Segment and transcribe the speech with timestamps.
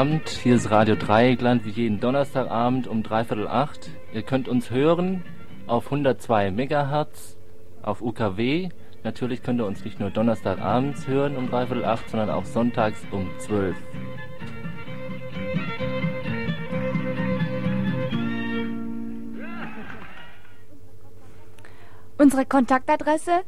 [0.00, 0.30] Abend.
[0.30, 3.90] Hier ist Radio Dreieckland wie jeden Donnerstagabend um dreiviertel acht.
[4.14, 5.22] Ihr könnt uns hören
[5.66, 7.36] auf 102 Megahertz
[7.82, 8.70] auf UKW.
[9.04, 13.28] Natürlich könnt ihr uns nicht nur Donnerstagabends hören um dreiviertel acht, sondern auch sonntags um
[13.40, 13.76] zwölf.
[22.16, 23.42] Unsere Kontaktadresse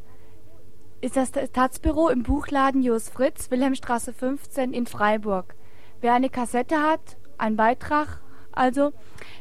[1.00, 5.54] ist das Taz-Büro im Buchladen Jos Fritz, Wilhelmstraße 15 in Freiburg.
[6.02, 8.18] Wer eine Kassette hat, einen Beitrag
[8.50, 8.92] also,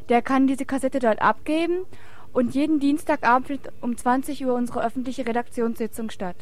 [0.09, 1.86] der kann diese Kassette dort abgeben
[2.33, 6.36] und jeden Dienstagabend findet um 20 Uhr unsere öffentliche Redaktionssitzung statt.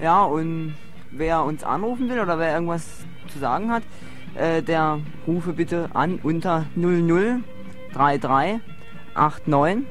[0.00, 0.74] Ja, und
[1.16, 3.82] wer uns anrufen will oder wer irgendwas zu sagen hat,
[4.34, 8.60] äh, der rufe bitte an unter 0033
[9.14, 9.86] 89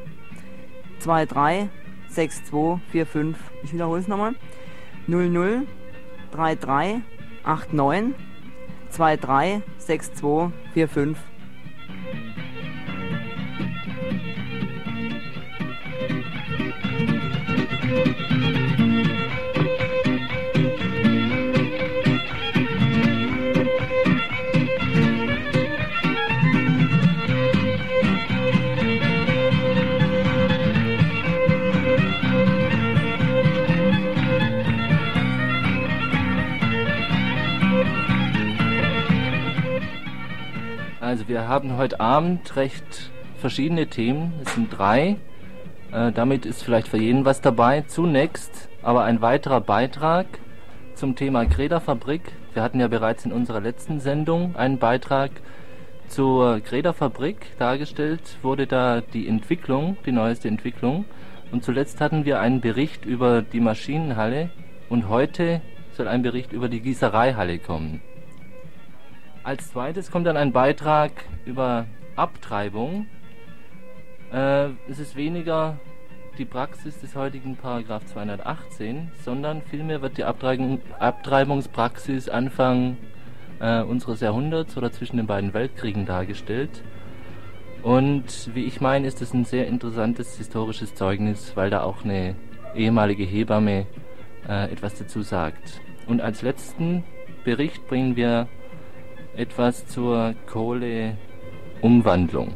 [1.04, 1.70] 23
[2.10, 3.36] 6245.
[3.64, 4.36] Ich wiederhole es nochmal.
[5.08, 7.02] 0033
[7.44, 8.16] 89
[8.96, 11.35] 23 6245.
[41.46, 44.34] wir haben heute Abend recht verschiedene Themen.
[44.44, 45.18] Es sind drei.
[45.92, 47.82] Äh, damit ist vielleicht für jeden was dabei.
[47.82, 50.26] Zunächst aber ein weiterer Beitrag
[50.96, 52.32] zum Thema Grederfabrik.
[52.56, 55.30] Wir hatten ja bereits in unserer letzten Sendung einen Beitrag
[56.08, 61.06] zur Grederfabrik dargestellt, wurde da die Entwicklung, die neueste Entwicklung.
[61.52, 64.50] Und zuletzt hatten wir einen Bericht über die Maschinenhalle
[64.90, 68.02] und heute soll ein Bericht über die Gießereihalle kommen.
[69.46, 71.12] Als zweites kommt dann ein Beitrag
[71.46, 71.86] über
[72.16, 73.06] Abtreibung.
[74.34, 75.80] Äh, es ist weniger
[76.40, 82.98] die Praxis des heutigen Paragraph 218, sondern vielmehr wird die Abtreibung, Abtreibungspraxis Anfang
[83.60, 86.82] äh, unseres Jahrhunderts oder zwischen den beiden Weltkriegen dargestellt.
[87.84, 92.36] Und wie ich meine, ist es ein sehr interessantes historisches Zeugnis, weil da auch eine
[92.74, 93.86] ehemalige Hebamme
[94.50, 95.82] äh, etwas dazu sagt.
[96.08, 97.04] Und als letzten
[97.44, 98.48] Bericht bringen wir
[99.38, 102.56] etwas zur Kohleumwandlung.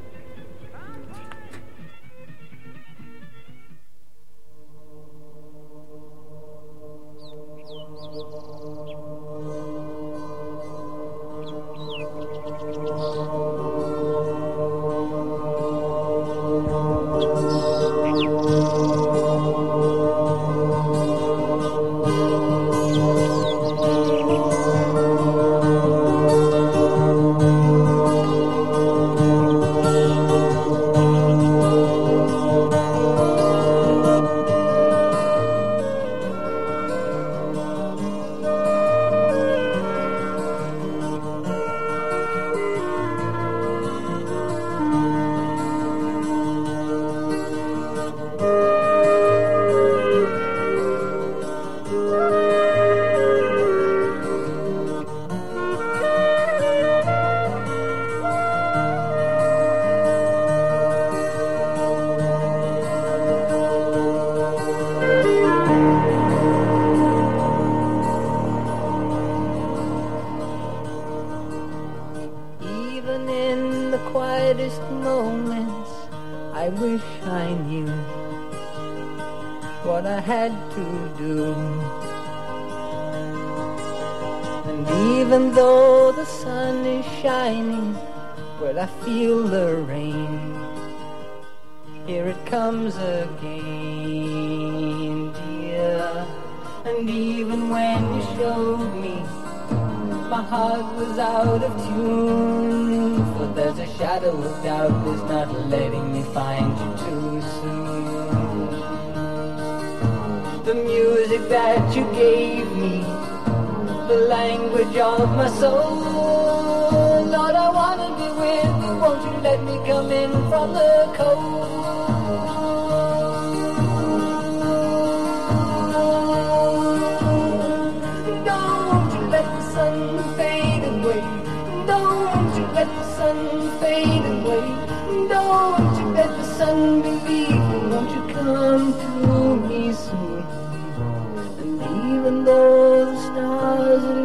[13.30, 13.69] Musik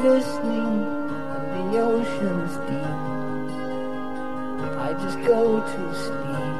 [0.04, 0.84] glistening
[1.34, 2.96] and the ocean's deep,
[4.76, 6.58] I just go to sleep.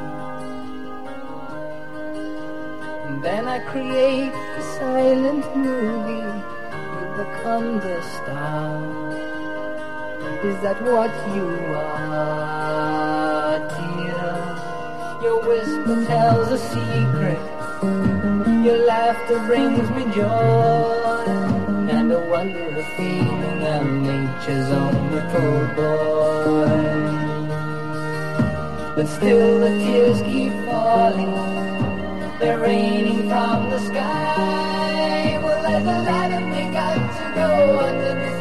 [3.05, 6.25] And then I create a silent movie,
[6.95, 9.13] you become the star.
[10.43, 14.33] Is that what you are, dear?
[15.21, 17.54] Your whisper tells a secret.
[18.65, 21.25] Your laughter brings me joy.
[21.89, 27.05] And a wondrous feeling I'm nature's own little boy.
[28.95, 31.33] But still the tears keep falling.
[32.39, 35.39] They're raining from the sky.
[35.43, 38.34] Well, there's a ladder we got to go under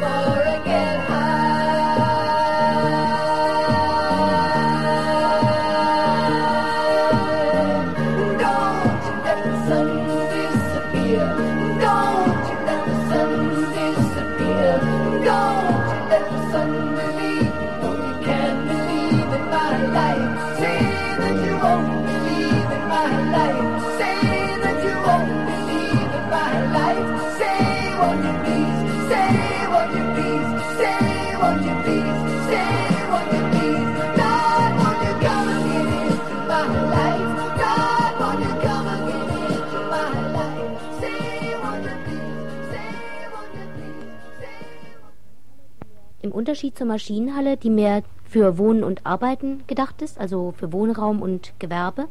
[46.44, 51.54] Unterschied zur Maschinenhalle, die mehr für Wohnen und Arbeiten gedacht ist, also für Wohnraum und
[51.58, 52.04] Gewerbe,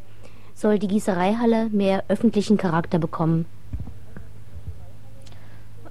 [0.55, 3.45] soll die Gießereihalle mehr öffentlichen Charakter bekommen.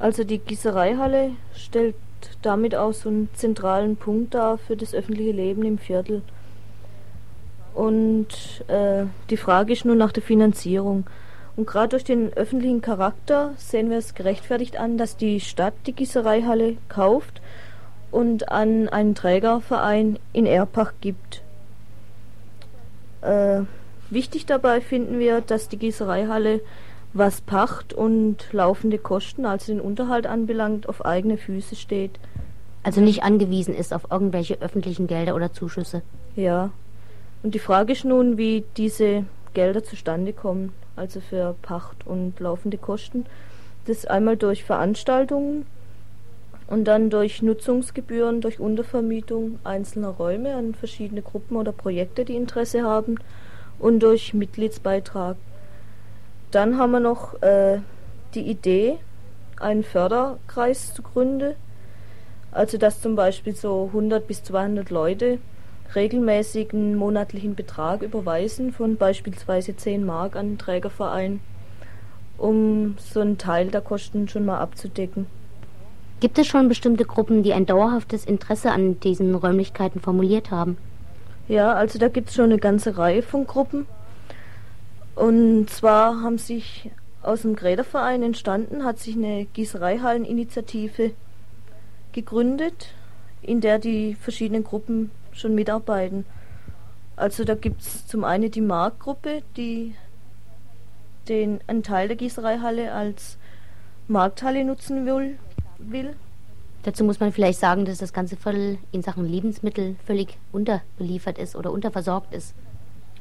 [0.01, 1.95] Also die Gießereihalle stellt
[2.43, 6.23] damit auch so einen zentralen Punkt dar für das öffentliche Leben im Viertel.
[7.75, 11.05] Und äh, die Frage ist nur nach der Finanzierung.
[11.55, 15.93] Und gerade durch den öffentlichen Charakter sehen wir es gerechtfertigt an, dass die Stadt die
[15.93, 17.41] Gießereihalle kauft
[18.13, 21.43] und an einen Trägerverein in Ehrpacht gibt.
[23.23, 23.63] Äh,
[24.11, 26.61] wichtig dabei finden wir, dass die Gießereihalle,
[27.15, 32.21] was Pacht und laufende Kosten, also den Unterhalt anbelangt, auf eigene Füße steht.
[32.83, 36.03] Also nicht angewiesen ist auf irgendwelche öffentlichen Gelder oder Zuschüsse.
[36.37, 36.71] Ja.
[37.43, 39.25] Und die Frage ist nun, wie diese
[39.55, 43.27] Gelder zustande kommen, also für Pacht und laufende Kosten.
[43.87, 45.67] Das einmal durch Veranstaltungen
[46.73, 52.83] und dann durch Nutzungsgebühren, durch Untervermietung einzelner Räume an verschiedene Gruppen oder Projekte, die Interesse
[52.83, 53.17] haben
[53.79, 55.37] und durch Mitgliedsbeitrag.
[56.51, 57.81] Dann haben wir noch äh,
[58.35, 58.97] die Idee,
[59.61, 61.57] einen Förderkreis zu gründen,
[62.53, 65.41] also dass zum Beispiel so 100 bis 200 Leute
[65.95, 71.41] regelmäßig einen monatlichen Betrag überweisen von beispielsweise 10 Mark an den Trägerverein,
[72.39, 75.27] um so einen Teil der Kosten schon mal abzudecken.
[76.23, 80.77] Gibt es schon bestimmte Gruppen, die ein dauerhaftes Interesse an diesen Räumlichkeiten formuliert haben?
[81.49, 83.89] Ja, also da gibt es schon eine ganze Reihe von Gruppen.
[85.17, 86.93] Und zwar haben sich
[87.25, 91.11] aus dem Gräderverein entstanden, hat sich eine Gießereihalleninitiative
[92.13, 92.95] gegründet,
[93.43, 96.25] in der die verschiedenen Gruppen schon mitarbeiten.
[97.17, 99.97] Also da gibt es zum einen die Marktgruppe, die
[101.29, 103.39] den einen Teil der Gießereihalle als
[104.07, 105.37] Markthalle nutzen will,
[105.91, 106.15] will.
[106.83, 111.55] Dazu muss man vielleicht sagen, dass das ganze Viertel in Sachen Lebensmittel völlig unterbeliefert ist
[111.55, 112.55] oder unterversorgt ist.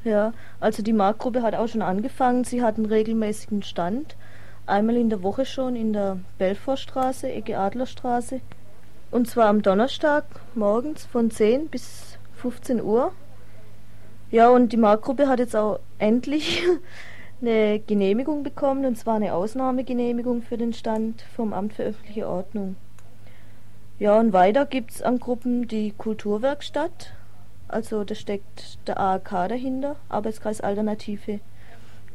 [0.04, 2.42] Ja, also die Marktgruppe hat auch schon angefangen.
[2.42, 4.16] Sie hat einen regelmäßigen Stand.
[4.66, 8.40] Einmal in der Woche schon in der Belfortstraße, Ecke Adlerstraße.
[9.12, 13.12] Und zwar am Donnerstag morgens von 10 bis 15 Uhr.
[14.30, 16.64] Ja, und die Marktgruppe hat jetzt auch endlich
[17.42, 22.76] eine Genehmigung bekommen, und zwar eine Ausnahmegenehmigung für den Stand vom Amt für öffentliche Ordnung.
[23.98, 27.12] Ja, und weiter gibt es an Gruppen die Kulturwerkstatt,
[27.68, 31.40] also da steckt der AAK dahinter, Arbeitskreis Alternative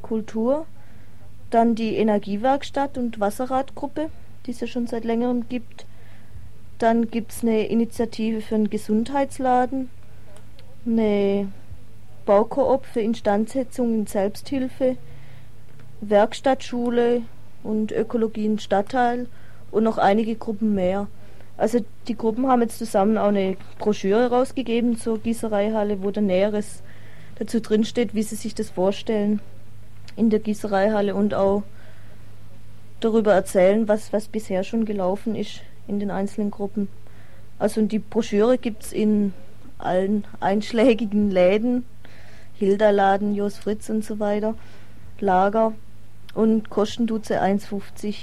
[0.01, 0.65] Kultur.
[1.49, 4.09] Dann die Energiewerkstatt und Wasserradgruppe,
[4.45, 5.85] die es ja schon seit längerem gibt.
[6.77, 9.89] Dann gibt es eine Initiative für einen Gesundheitsladen,
[10.85, 11.47] eine
[12.25, 14.97] Baukoop für Instandsetzung in Selbsthilfe,
[16.01, 17.23] Werkstattschule
[17.63, 19.27] und Ökologie im Stadtteil
[19.71, 21.07] und noch einige Gruppen mehr.
[21.57, 26.83] Also die Gruppen haben jetzt zusammen auch eine Broschüre rausgegeben zur Gießereihalle, wo da Näheres
[27.39, 29.41] dazu drinsteht, wie sie sich das vorstellen
[30.15, 31.63] in der Gießereihalle und auch
[32.99, 36.87] darüber erzählen, was, was bisher schon gelaufen ist in den einzelnen Gruppen.
[37.59, 39.33] Also die Broschüre gibt es in
[39.79, 41.85] allen einschlägigen Läden.
[42.53, 44.55] Hilda-Laden, Jos Fritz und so weiter,
[45.19, 45.73] Lager
[46.37, 48.15] und kosten tut sie 1,50.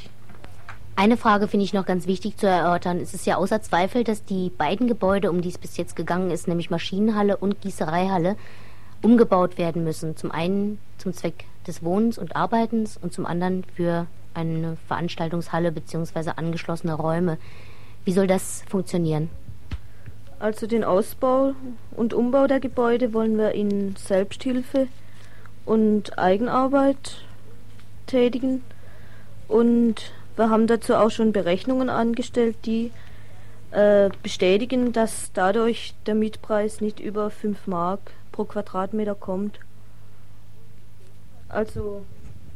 [0.95, 3.01] Eine Frage finde ich noch ganz wichtig zu erörtern.
[3.01, 6.31] Es ist ja außer Zweifel, dass die beiden Gebäude, um die es bis jetzt gegangen
[6.31, 8.37] ist, nämlich Maschinenhalle und Gießereihalle,
[9.03, 10.17] umgebaut werden müssen.
[10.17, 16.35] Zum einen zum Zweck des Wohnens und Arbeitens und zum anderen für eine Veranstaltungshalle bzw.
[16.37, 17.37] angeschlossene Räume.
[18.05, 19.29] Wie soll das funktionieren?
[20.39, 21.55] Also den Ausbau
[21.97, 24.87] und Umbau der Gebäude wollen wir in Selbsthilfe
[25.67, 27.25] und Eigenarbeit
[28.07, 28.63] tätigen.
[29.49, 32.91] Und wir haben dazu auch schon Berechnungen angestellt, die
[33.71, 38.01] äh, bestätigen, dass dadurch der Mietpreis nicht über 5 Mark
[38.33, 39.59] pro Quadratmeter kommt.
[41.49, 42.05] Also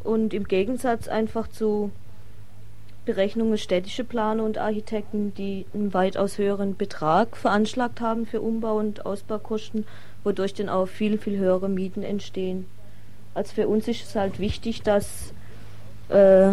[0.04, 1.90] und im Gegensatz einfach zu
[3.04, 9.06] Berechnungen städtische Planer und Architekten, die einen weitaus höheren Betrag veranschlagt haben für Umbau- und
[9.06, 9.86] Ausbaukosten,
[10.24, 12.66] wodurch dann auch viel, viel höhere Mieten entstehen.
[13.34, 15.32] Also für uns ist es halt wichtig, dass
[16.08, 16.52] äh,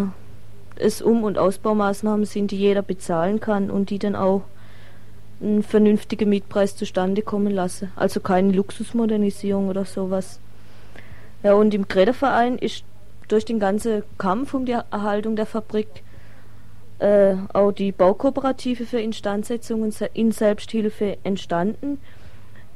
[0.78, 4.44] es Um- und Ausbaumaßnahmen sind, die jeder bezahlen kann und die dann auch
[5.42, 7.92] einen vernünftigen Mietpreis zustande kommen lassen.
[7.96, 10.40] Also keine Luxusmodernisierung oder sowas.
[11.44, 12.84] Ja, und im Gräderverein ist
[13.28, 15.88] durch den ganzen Kampf um die Erhaltung der Fabrik
[17.00, 22.00] äh, auch die Baukooperative für Instandsetzung in Selbsthilfe entstanden,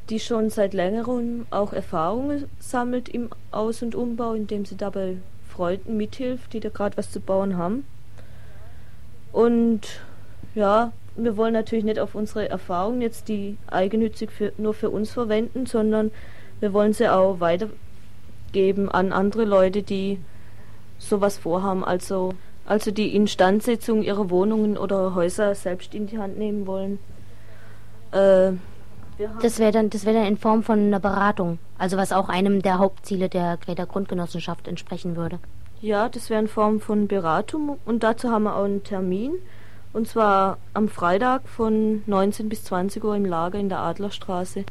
[0.10, 5.18] die schon seit längerem auch Erfahrungen sammelt im Aus- und Umbau, indem sie dabei
[5.60, 7.86] Freunden mithilft, die da gerade was zu bauen haben.
[9.34, 9.82] Und
[10.56, 15.12] ja, wir wollen natürlich nicht auf unsere Erfahrungen jetzt die eigennützig für, nur für uns
[15.12, 16.12] verwenden, sondern
[16.62, 20.20] wir wollen sie auch weitergeben an andere Leute, die
[20.98, 22.36] sowas vorhaben, also,
[22.66, 27.00] also die Instandsetzung ihrer Wohnungen oder Häuser selbst in die Hand nehmen wollen.
[28.14, 28.54] Äh,
[29.42, 32.62] Das wäre dann, das wäre dann in Form von einer Beratung, also was auch einem
[32.62, 35.40] der Hauptziele der Greta Grundgenossenschaft entsprechen würde.
[35.82, 39.34] Ja, das wäre in Form von Beratung und dazu haben wir auch einen Termin.
[39.92, 44.64] Und zwar am Freitag von 19 bis 20 Uhr im Lager in der Adlerstraße.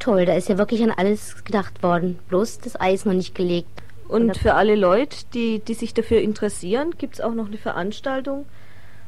[0.00, 2.18] Toll, da ist ja wirklich an alles gedacht worden.
[2.28, 3.68] Bloß das Eis noch nicht gelegt.
[4.08, 8.44] Und für alle Leute, die, die sich dafür interessieren, gibt es auch noch eine Veranstaltung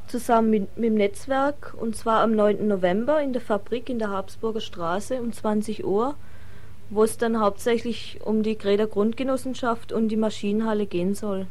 [0.09, 1.75] zusammen mit, mit dem Netzwerk.
[1.79, 2.67] Und zwar am 9.
[2.67, 6.15] November in der Fabrik in der Habsburger Straße um 20 Uhr,
[6.91, 11.47] wo es dann hauptsächlich um die Greder Grundgenossenschaft und die Maschinenhalle gehen soll.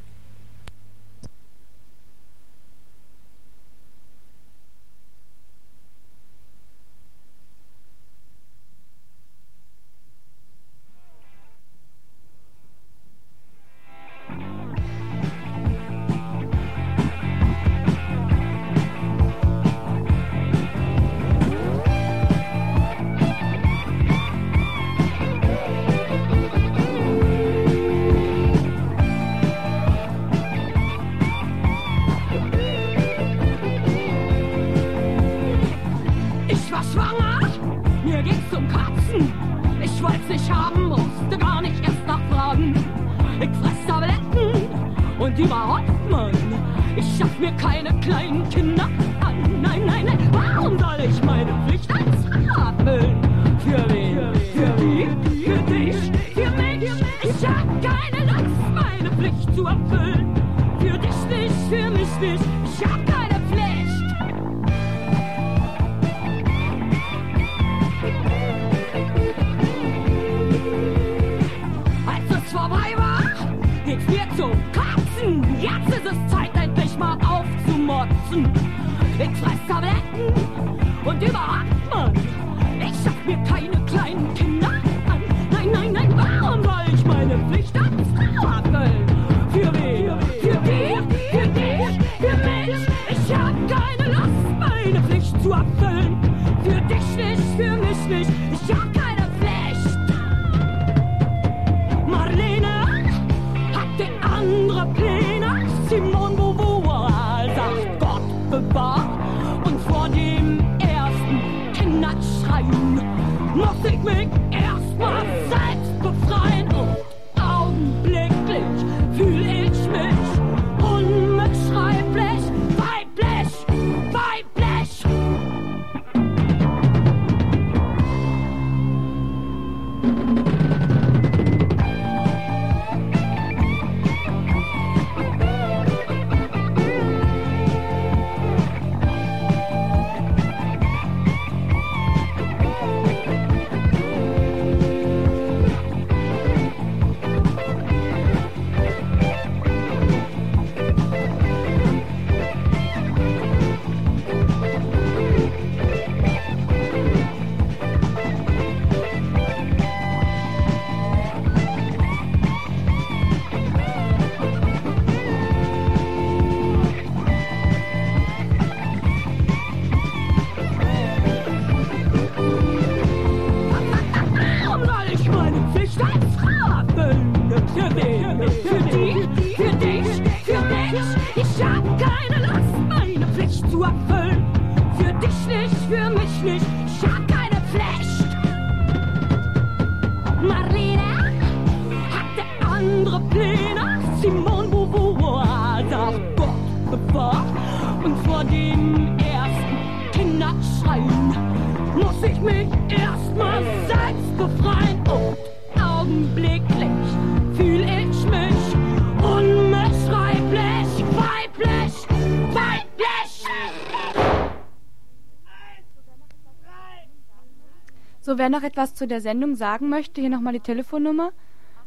[218.42, 221.32] Wer noch etwas zu der Sendung sagen möchte, hier nochmal die Telefonnummer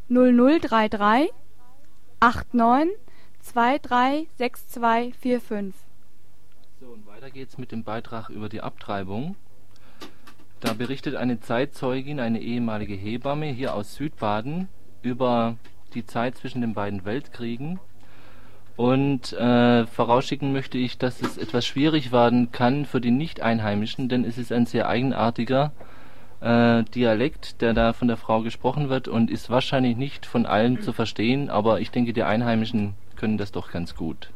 [0.09, 1.33] 0033
[2.21, 2.97] 89
[3.53, 5.75] 23 6245.
[6.81, 9.35] So, und weiter geht's mit dem Beitrag über die Abtreibung.
[10.61, 14.69] Da berichtet eine Zeitzeugin, eine ehemalige Hebamme hier aus Südbaden,
[15.03, 15.57] über
[15.95, 17.81] die Zeit zwischen den beiden Weltkriegen.
[18.77, 24.25] Und äh, vorausschicken möchte ich, dass es etwas schwierig werden kann für die Nicht-Einheimischen, denn
[24.25, 25.73] es ist ein sehr eigenartiger
[26.45, 30.83] äh, Dialekt, der da von der Frau gesprochen wird und ist wahrscheinlich nicht von allen
[30.83, 34.31] zu verstehen, aber ich denke, die Einheimischen können das doch ganz gut.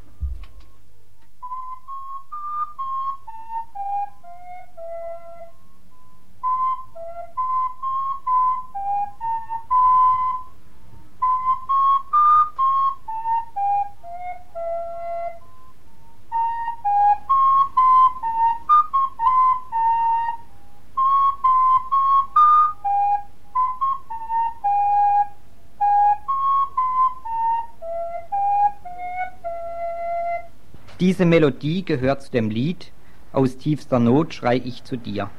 [31.18, 32.92] Diese Melodie gehört zu dem Lied
[33.33, 35.31] Aus tiefster Not schrei ich zu dir.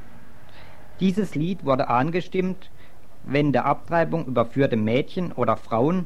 [1.00, 2.70] Dieses Lied wurde angestimmt,
[3.24, 6.04] wenn der Abtreibung überführte Mädchen oder Frauen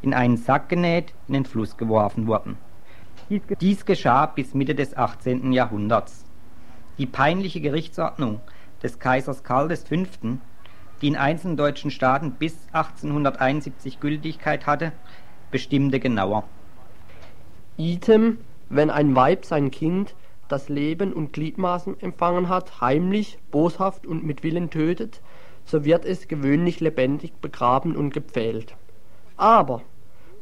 [0.00, 2.56] in einen Sack genäht in den Fluss geworfen wurden.
[3.60, 5.52] Dies geschah bis Mitte des 18.
[5.52, 6.24] Jahrhunderts.
[6.96, 8.40] Die peinliche Gerichtsordnung
[8.82, 10.38] des Kaisers Karl V.,
[11.02, 14.92] die in einzelnen deutschen Staaten bis 1871 Gültigkeit hatte,
[15.50, 16.44] bestimmte genauer.
[17.76, 20.14] Item, wenn ein Weib sein Kind,
[20.48, 25.20] das Leben und Gliedmaßen empfangen hat, heimlich, boshaft und mit Willen tötet,
[25.64, 28.76] so wird es gewöhnlich lebendig begraben und gepfählt.
[29.36, 29.82] Aber,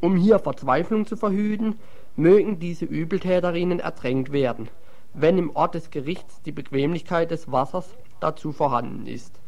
[0.00, 1.78] um hier Verzweiflung zu verhüten,
[2.16, 4.68] mögen diese Übeltäterinnen ertränkt werden,
[5.14, 9.40] wenn im Ort des Gerichts die Bequemlichkeit des Wassers dazu vorhanden ist.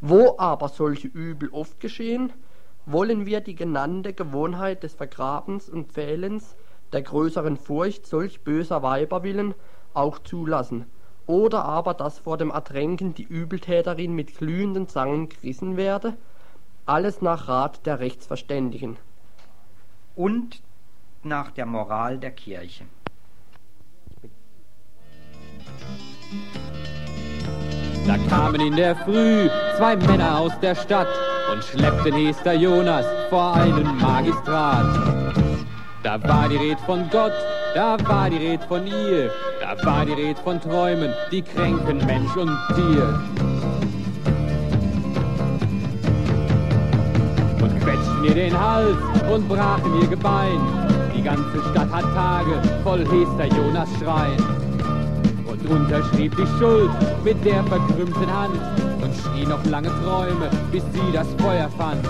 [0.00, 2.32] Wo aber solche Übel oft geschehen,
[2.86, 6.56] wollen wir die genannte Gewohnheit des Vergrabens und Pfählens
[6.92, 9.54] der größeren Furcht solch böser Weiber willen
[9.94, 10.86] auch zulassen,
[11.26, 16.16] oder aber dass vor dem Ertränken die Übeltäterin mit glühenden Zangen gerissen werde,
[16.86, 18.96] alles nach Rat der Rechtsverständigen.
[20.16, 20.62] Und
[21.22, 22.84] nach der Moral der Kirche.
[28.06, 31.08] Da kamen in der Früh zwei Männer aus der Stadt
[31.52, 35.47] und schleppten Hester Jonas vor einen Magistrat.
[36.08, 37.34] Da war die Red von Gott,
[37.74, 42.34] da war die Red von ihr, da war die Red von Träumen, die kränken Mensch
[42.34, 43.20] und Tier.
[47.60, 48.96] Und quetschten ihr den Hals
[49.30, 50.58] und brachen ihr Gebein.
[51.14, 54.42] Die ganze Stadt hat Tage voll Hester Jonas Schreien.
[55.46, 56.90] Und unterschrieb die Schuld
[57.22, 58.58] mit der verkrümmten Hand
[59.02, 62.02] und schrie noch lange Träume, bis sie das Feuer fand.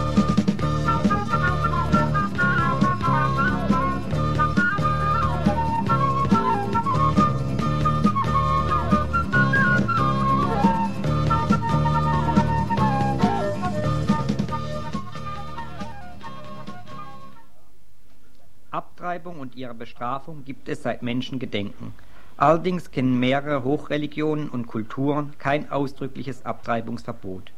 [19.38, 21.94] Und ihre Bestrafung gibt es seit Menschengedenken.
[22.36, 27.52] Allerdings kennen mehrere Hochreligionen und Kulturen kein ausdrückliches Abtreibungsverbot.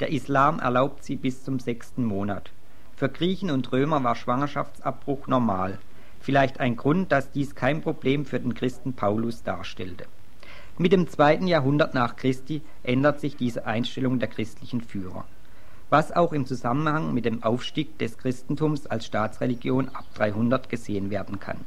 [0.00, 2.50] Der Islam erlaubt sie bis zum sechsten Monat.
[2.96, 5.78] Für Griechen und Römer war Schwangerschaftsabbruch normal.
[6.20, 10.04] Vielleicht ein Grund, dass dies kein Problem für den Christen Paulus darstellte.
[10.76, 15.24] Mit dem zweiten Jahrhundert nach Christi ändert sich diese Einstellung der christlichen Führer
[15.92, 21.38] was auch im Zusammenhang mit dem Aufstieg des Christentums als Staatsreligion ab 300 gesehen werden
[21.38, 21.58] kann.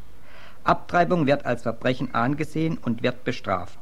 [0.64, 3.78] Abtreibung wird als Verbrechen angesehen und wird bestraft,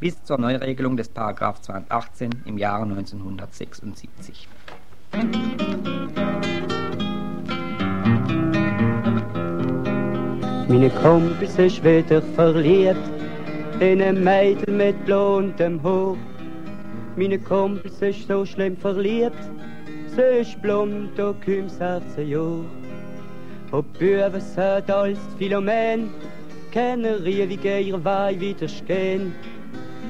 [0.00, 1.14] bis zur Neuregelung des§
[1.62, 4.48] 218 im Jahre 1976.
[10.66, 12.98] Meine Kumpels ist wieder verliebt
[13.78, 16.16] in ein Mädel mit blondem Haar.
[17.14, 19.38] Meine Kumpels ist so schlimm verliebt,
[20.62, 22.64] blond und kaum 16 Jahre.
[23.72, 26.10] Ob Büben sagt als Phänomen,
[26.72, 29.34] können riewige ihr Weih widerstehen.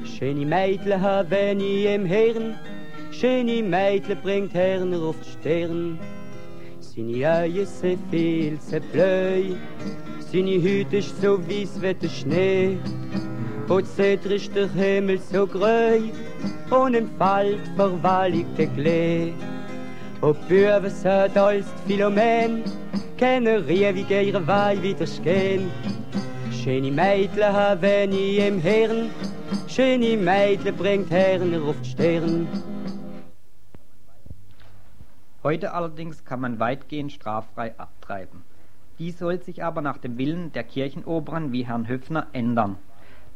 [0.05, 2.55] Schöne Mädle haben ich im Hirn,
[3.11, 5.99] schöne Mädle bringt Herren auf die Stirn.
[6.81, 9.57] Seine Augen sind viel zu bleu,
[10.31, 12.79] seine Haut ist so weiß wie der Schnee.
[13.69, 15.99] Und Zeder ist der Himmel so grau,
[16.71, 19.33] und im Feld verwalligte Klee.
[20.25, 22.63] Und Büben sind als Philomen,
[23.19, 25.71] können riewige ihre Weih widerstehen.
[26.51, 29.11] Schöne Mädle haben ich im Hirn,
[29.69, 32.49] schöne Mädle bringt Herren auf die.
[35.43, 38.45] Heute allerdings kann man weitgehend straffrei abtreiben.
[38.99, 42.77] Dies soll sich aber nach dem Willen der Kirchenoberen wie Herrn Höfner ändern,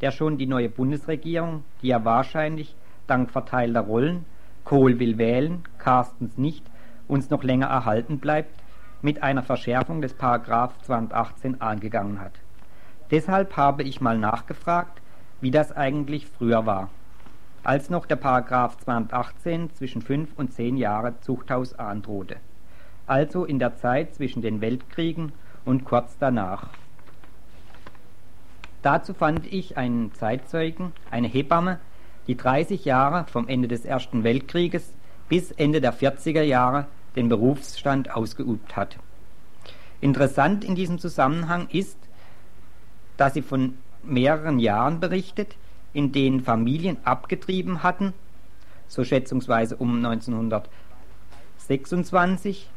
[0.01, 2.75] der schon die neue Bundesregierung, die ja wahrscheinlich
[3.07, 4.25] dank verteilter Rollen,
[4.65, 6.65] Kohl will wählen, Carstens nicht,
[7.09, 8.55] uns noch länger erhalten bleibt,
[9.03, 12.33] mit einer Verschärfung des Paragraph 218 angegangen hat.
[13.11, 15.01] Deshalb habe ich mal nachgefragt,
[15.41, 16.91] wie das eigentlich früher war,
[17.65, 22.37] als noch der Paragraph 218 zwischen 5 und 10 Jahre Zuchthaus androhte,
[23.07, 25.33] also in der Zeit zwischen den Weltkriegen
[25.65, 26.69] und kurz danach.
[28.83, 31.79] Dazu fand ich einen Zeitzeugen, eine Hebamme,
[32.27, 34.93] die 30 Jahre vom Ende des Ersten Weltkrieges
[35.29, 38.99] bis Ende der 40er Jahre den Berufsstand ausgeübt hat.
[40.01, 41.99] Interessant in diesem Zusammenhang ist,
[43.17, 45.57] dass sie von mehreren Jahren berichtet,
[45.93, 48.15] in denen Familien abgetrieben hatten,
[48.87, 52.71] so schätzungsweise um 1926,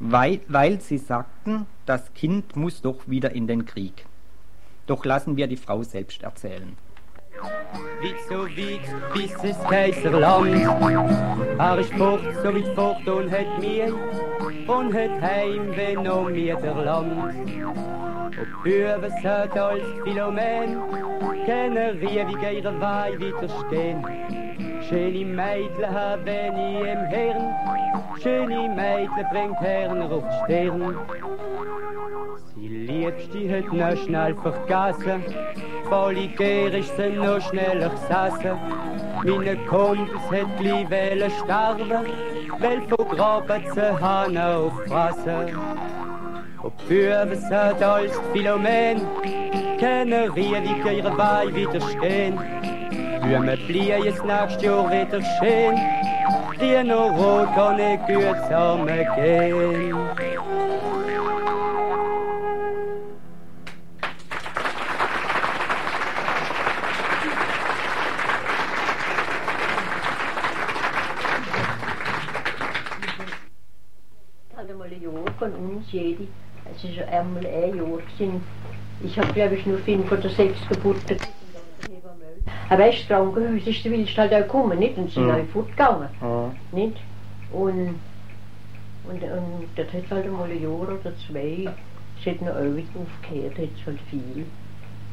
[0.00, 4.06] weil, weil sie sagten, das Kind muss doch wieder in den Krieg.
[4.86, 6.76] Doch lassen wir die Frau selbst erzählen.
[7.40, 10.54] Weit so weit bis es Kaiserland.
[11.58, 13.92] Er ist fort, so weit fort und hat mir
[14.66, 17.34] und hat heimweh noch mir der Land.
[18.36, 20.78] Ob Büben sagt als Philomen,
[21.46, 24.04] können riewige ihre Weih widerstehen.
[24.88, 27.54] Schöne Mädle haben ich im Hirn,
[28.22, 30.96] schöne Mädle bringt Herren auf die Stirn.
[32.56, 35.22] Die hat noch schnell vergessen,
[35.88, 38.58] Vollgär ist sie noch schneller gesessen.
[39.24, 42.06] Meine Kumpels hat gleich sterben,
[42.58, 45.58] weil von Graben sie haben auffressen.
[46.62, 49.02] Ob Büben sind als Philomen,
[49.78, 52.38] können riewig ihre Weih widerstehen.
[53.20, 55.76] Blumen blühen jetzt nächstes Jahr wieder schön,
[56.60, 59.94] die noch rot kann nicht zusammengehen.
[75.84, 76.26] Uns, jede,
[76.74, 78.42] es ist einmal ein Jahr gewesen.
[79.02, 81.18] Ich habe, glaube ich, nur fünf oder sechs Geburten.
[82.70, 84.96] Aber weißt du, Krankenhaus ist, du willst halt auch kommen, nicht?
[84.96, 85.30] Und sind Mhm.
[85.32, 86.50] auch fortgegangen, Ja.
[86.72, 86.96] nicht?
[87.52, 88.00] Und,
[89.04, 91.68] und, und das hat halt einmal ein Jahr oder zwei,
[92.18, 94.46] es hat noch ewig aufgehört, hat halt viel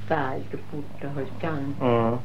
[0.07, 1.75] Fehlgeburten halt gegangen.
[1.79, 2.19] Mhm.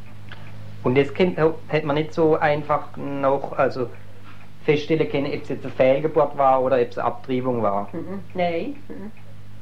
[0.84, 1.36] Und jetzt kennt,
[1.68, 3.88] hätte man nicht so einfach noch also
[4.66, 7.88] feststellen können, ob es jetzt eine Fehlgeburt war oder ob es eine Abtreibung war.
[7.92, 8.20] Mhm.
[8.34, 8.76] Nein.
[8.88, 9.12] Mhm.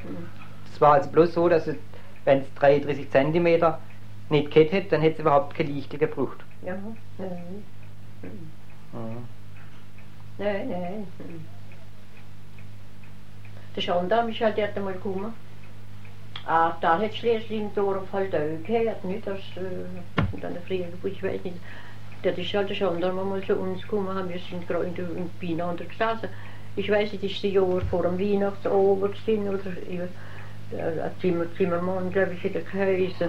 [0.03, 0.27] Mhm.
[0.73, 1.77] Es war also bloß so, dass es,
[2.25, 3.45] wenn es 33 cm
[4.31, 6.38] nicht gehabt hätte, dann hätte es überhaupt keine Lichte gebraucht.
[6.62, 6.75] Ja,
[7.19, 7.64] nein.
[8.23, 9.29] Mhm.
[10.38, 11.07] Nein, nein.
[13.77, 15.35] Der Gendarm ist halt dort einmal gekommen.
[16.47, 19.27] Ah, da hat schließlich im Dorf halt auch gehört, nicht?
[19.27, 21.57] Das, äh, dann früher, ich weiß nicht.
[22.25, 26.29] Der ist halt Gendarm einmal zu uns gekommen, wir sind gerade in in beieinander gesessen.
[26.77, 32.11] Ich weiß nicht, ist das Jahr vor dem Weihnachtsober gewesen oder äh, ein Zimmer, Zimmermann,
[32.11, 33.29] glaube ich, hat er geheißen.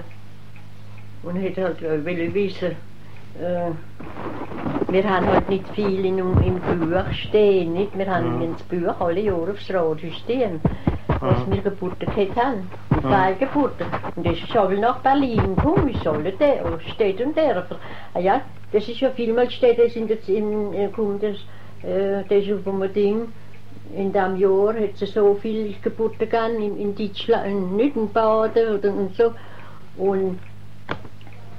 [1.24, 2.72] Und hat halt äh, wollen wissen,
[3.42, 3.72] äh,
[4.88, 7.98] wir haben halt nicht viel in, im Buch stehen, nicht?
[7.98, 8.42] Wir haben Mhm.
[8.44, 10.62] ins Buch alle Jahre aufs Radio stehen,
[11.26, 12.70] was wir Geburten gehabt haben.
[12.90, 13.02] Mhm.
[13.02, 13.88] Fehlgeburten.
[14.16, 17.66] Und das ist aber nach Berlin gekommen, wie soll der, steht und der.
[18.14, 21.38] Ah ja, das ist ja vielmal steht das in der, in, kommt das,
[21.84, 23.28] äh, das auf dem Ding,
[23.96, 28.90] in dem Jahr hat es so viele Geburten gegeben, in, in Deutschland, in Nüttenbaden oder
[28.90, 29.34] und so.
[29.98, 30.40] Und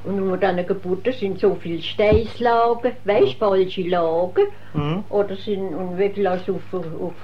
[0.07, 4.47] und unter diesen Geburten sind so viele Steißlagen, weißt falsche Lagen.
[4.73, 5.05] Mhm.
[5.11, 7.15] Oder sind und wirklich auf, auf,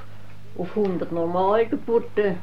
[0.58, 2.36] auf 100 Normalgeburten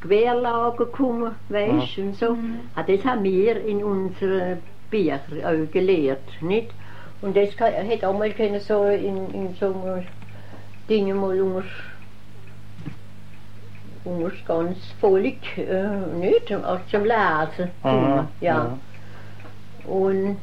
[0.00, 2.36] Querlagen gekommen, weißt und so.
[2.74, 4.58] Ah, das haben wir in unseren
[4.90, 6.70] Büchern auch gelehrt, nicht?
[7.20, 10.06] Und das kann, hätte auch mal können so in, in so einem
[10.88, 11.64] Dinge mal unter
[14.04, 15.86] und muss ganz völlig, äh,
[16.18, 18.78] nicht, auch zum Lesen kommen, ja.
[19.84, 20.38] Und,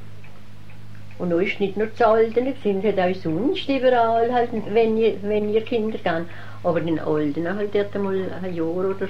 [1.19, 5.13] und noch ist nicht nur zu Alten, sind halt auch sonst überall, halt, wenn ihr,
[5.23, 6.25] wenn ihr Kinder gehen.
[6.63, 9.08] Aber den Alten halt dort einmal ein Jahr oder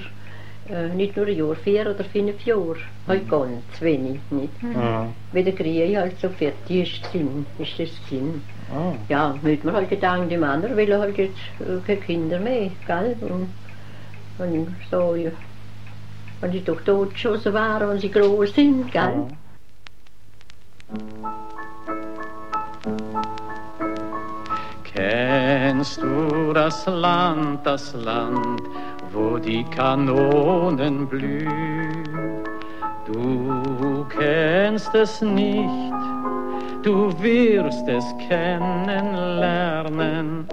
[0.70, 4.52] äh, nicht nur ein Jahr, vier oder fünf Jahre, halt ganz wenig, nicht?
[5.32, 8.42] Weil der Krieg halt so fertig ist, gewesen, ist das gewesen.
[9.08, 13.16] Ja, mit man halt gedacht, die Männer wollen halt jetzt äh, keine Kinder mehr, gell?
[13.20, 13.48] Und,
[14.38, 15.30] und so, ja.
[16.40, 19.26] Wenn sie doch totgeschossen waren, wenn sie groß sind, gell?
[24.84, 28.60] Kennst du das Land, das Land,
[29.12, 32.04] wo die Kanonen blühen?
[33.06, 35.94] Du kennst es nicht,
[36.82, 40.46] du wirst es kennenlernen.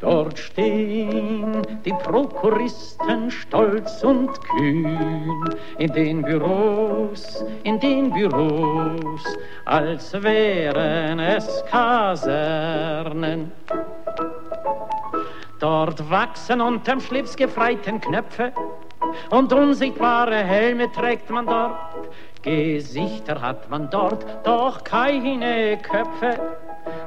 [0.00, 5.48] Dort stehen die Prokuristen stolz und kühn
[5.78, 9.24] in den Büros, in den Büros,
[9.64, 13.52] als wären es Kasernen.
[15.60, 18.52] Dort wachsen unterm Schlips gefreiten Knöpfe
[19.30, 22.10] und unsichtbare Helme trägt man dort.
[22.42, 26.38] Gesichter hat man dort, doch keine Köpfe.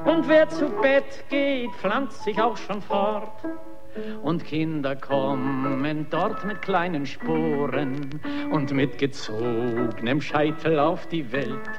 [0.05, 3.31] Und wer zu Bett geht, pflanzt sich auch schon fort.
[4.23, 8.09] Und Kinder kommen dort mit kleinen Sporen
[8.51, 11.69] und mit gezogenem Scheitel auf die Welt.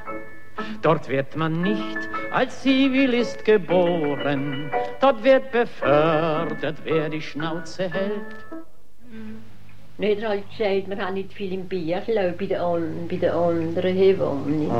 [0.81, 1.97] Dort wird man nicht
[2.31, 4.69] als Zivilist geboren,
[5.01, 8.45] dort wird befördert, wer die Schnauze hält.
[9.97, 13.31] Nicht er halt gesagt, wir haben nicht viel im Bier, bei den, an, bei den
[13.31, 14.59] anderen Hebammen.
[14.59, 14.71] nicht?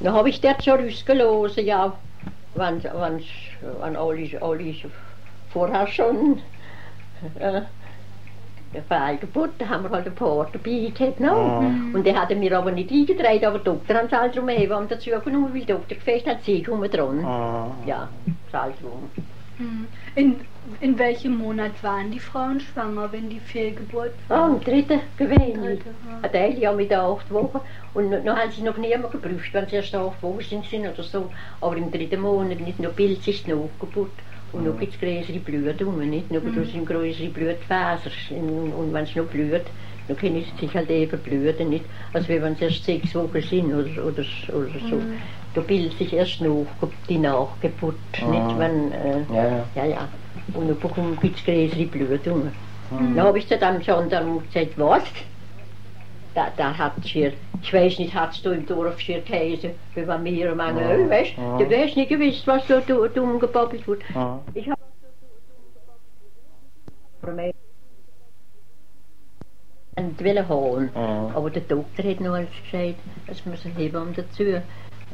[0.00, 1.92] Dann habe ich dort schon rausgelassen, ja,
[2.54, 3.22] wenn, wenn,
[3.80, 4.74] wenn alle, alle
[5.56, 6.38] vorher schon
[7.38, 7.62] äh,
[8.74, 11.62] eine Fehlgeburt, da haben wir halt ein paar dabei gehabt, no?
[11.94, 14.86] Und der hat mir aber nicht eingetragen, aber der Doktor hat es halt drum Hebamme
[14.86, 17.20] dazu genommen, weil der Doktor gefasst hat, sie kommen dran.
[17.86, 18.08] Ja,
[18.52, 19.08] das halt drum.
[19.56, 19.86] Hm.
[20.14, 20.36] In,
[20.82, 24.44] in welchem Monat waren die Frauen schwanger, wenn die Fehlgeburt Ah, war?
[24.44, 25.62] am dritten gewesen.
[25.62, 25.84] Dritte,
[26.20, 27.60] Ein Teil ja mit acht Wochen.
[27.94, 31.02] Und noch haben sie noch niemand geprüft, wenn sie erst acht Wochen sind, sind oder
[31.02, 31.30] so.
[31.62, 34.10] Aber im dritten Monat nicht nur Bild sich die Nachgeburt.
[34.52, 36.30] Und noch gibt es größere Blutungen, nicht?
[36.30, 36.64] Noch Mhm.
[36.64, 38.12] sind größere Blutfasern.
[38.30, 39.66] Und, und wenn es noch blüht,
[40.08, 41.84] dann können sie sich halt eben bluten, nicht?
[42.12, 44.96] Als wenn sie erst sechs Wochen sind oder, oder, oder so.
[44.96, 45.12] Mhm.
[45.54, 46.66] Da bildet sich erst noch
[47.08, 48.30] die Nachgeburt, Mhm.
[48.30, 48.58] nicht?
[48.58, 49.68] Wenn, äh, Ja, ja.
[49.74, 50.08] ja, ja.
[50.54, 52.52] Und dann bekommen gibt es größere Blutungen.
[52.90, 53.16] Mhm.
[53.16, 55.02] Dann habe ich zu dem Gendarm gesagt, was?
[56.36, 60.18] Da, da hat schier, ich weiß nicht, hat es da im Dorf geheißen, wie bei
[60.18, 61.56] mir am Angel, weißt Ja.
[61.56, 61.64] du?
[61.64, 64.02] Du hast nicht gewusst, was da du- dumm gebabbelt wird.
[64.14, 64.38] Ja.
[64.52, 64.76] Ich habe
[69.96, 70.90] und wollen holen.
[70.94, 71.30] Ja.
[71.34, 72.96] Aber der Doktor hat noch alles gesagt,
[73.28, 74.44] es muss ein Hebamme dazu.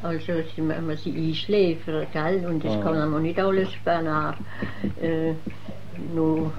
[0.02, 2.44] Also sie man sie einschläfern, gell?
[2.46, 2.80] Und das Ja.
[2.82, 4.36] kann man nicht alles danach
[5.00, 5.34] äh,
[6.12, 6.50] noch,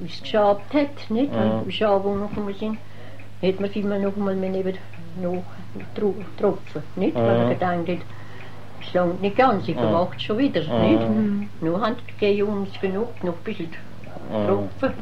[0.00, 1.32] wie es geschabt hat, nicht?
[1.32, 1.62] Ja.
[1.64, 1.66] Wenn
[2.20, 2.76] noch einmal sind,
[3.42, 4.74] hat man immer noch einmal neben
[5.20, 5.42] noch
[5.94, 7.14] tro tropfen, nicht?
[7.14, 8.06] Weil man gedacht hat,
[8.80, 9.90] es langt nicht ganz, ich Ja.
[9.90, 11.02] macht schon wieder, nicht?
[11.60, 13.68] Nur haben die Jungs genug, noch ein bisschen
[14.46, 14.92] tropfen.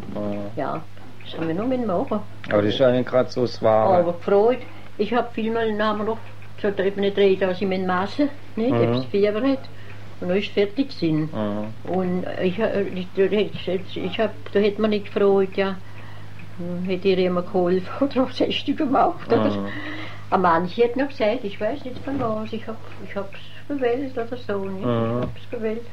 [0.56, 0.82] Ja.
[1.24, 2.20] Das haben wir noch mit machen.
[2.50, 3.98] Aber das ist nicht gerade so Wahre.
[3.98, 4.58] Aber gefreut,
[4.98, 6.18] ich habe vielmal nachher noch
[6.60, 8.82] so eben nicht reden, als ich mit Masse, nicht, Mhm.
[8.82, 9.60] ob es Fieber hat.
[10.20, 11.30] Und dann ist es fertig gewesen.
[11.32, 11.64] Ja.
[11.92, 15.76] Und ich, äh, ich, ich, ich hab, da hätte man nicht gefreut, ja.
[16.86, 19.26] Hätte ihr immer geholfen oder was hast du gemacht?
[19.28, 19.48] Oder?
[19.48, 19.64] Ja.
[20.30, 24.16] Aber manche hat noch gesagt, ich weiß nicht von was, ich habe ich hab's gewählt
[24.16, 24.84] oder so, nicht?
[24.84, 25.20] Ja.
[25.20, 25.86] Ich hab's gewählt.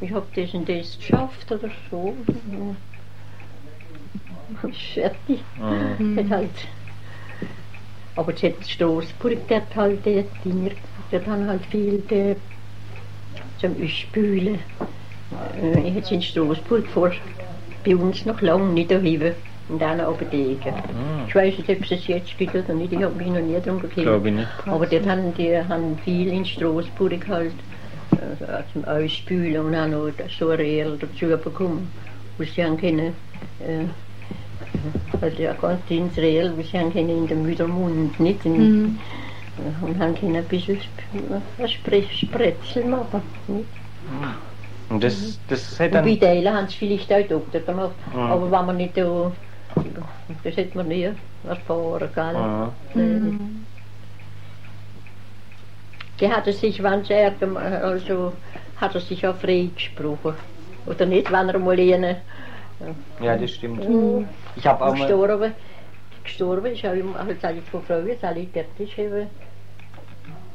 [0.00, 2.16] Ich habe das und das geschafft oder so.
[4.62, 5.42] Ist fertig.
[5.60, 6.22] Ja.
[6.22, 6.68] Hat halt.
[8.16, 10.70] Aber jetzt hat Straßburg, der hat halt die Dinger,
[11.10, 12.36] der hat dann halt viel die,
[13.58, 14.60] zum Spülen.
[15.84, 17.10] Ich hätte in Straßburg vor,
[17.84, 18.92] bei uns noch lange nicht
[19.68, 19.74] daheim.
[19.74, 20.72] Und dann Apotheke.
[21.26, 23.58] Ich weiß nicht, ob es es jetzt gibt oder nicht, ich habe mich noch nie
[23.60, 24.04] darum gekümmert.
[24.06, 24.48] Glaube ich nicht.
[24.66, 27.52] Aber dort haben die haben viel in Straßburg halt
[28.12, 31.90] äh, zum Ausspülen und haben noch so ein Reel dazu bekommen,
[32.38, 33.14] wo sie haben können,
[33.60, 33.84] äh,
[35.20, 38.44] also ja, ganz ins Reel, wo sie haben können in den Müttermund, nicht?
[38.44, 38.98] In, Mhm.
[39.58, 43.22] äh, Und haben können ein bisschen Sp- Spre Spretzel machen.
[43.48, 43.66] Nicht?
[44.90, 46.04] Und das, das hat Und dann.
[46.04, 48.20] bei Teilen haben sie vielleicht auch Doktor gemacht, Ja.
[48.26, 49.32] aber wenn man nicht da,
[50.42, 51.10] das hätte man nie
[51.46, 52.34] erfahren, gell?
[52.34, 52.72] Ja.
[52.94, 53.32] Nee.
[56.20, 58.32] Die hat er sich, wenn sie also
[58.76, 60.34] hat er sich auch frei gesprochen.
[60.86, 62.22] Oder nicht, wenn er mal eine
[63.20, 63.88] Ja, das stimmt.
[63.88, 64.28] Mhm.
[64.56, 65.06] Ich habe auch mal.
[65.06, 65.54] gestorben,
[66.22, 69.28] gestorben ist auch immer, sage ich von Frauen, alle dort ist eben,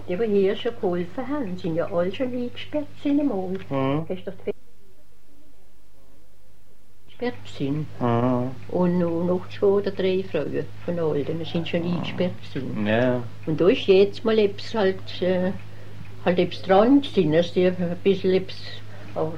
[0.07, 3.57] die, die hier schon geholfen haben, sind ja alle schon eingesperrt sind einmal.
[3.69, 4.05] Mhm.
[7.19, 7.85] Eingesperrt sind?
[7.99, 8.51] Mhm.
[8.69, 12.87] Und noch, noch zwei oder drei Frauen von all denen sind schon eingesperrt sind.
[12.87, 13.21] Ja.
[13.45, 15.51] Und da ist jetzt mal etwas halt, äh,
[16.25, 18.57] halt etwas dran gewesen, dass die ein bisschen etwas,
[19.15, 19.33] aber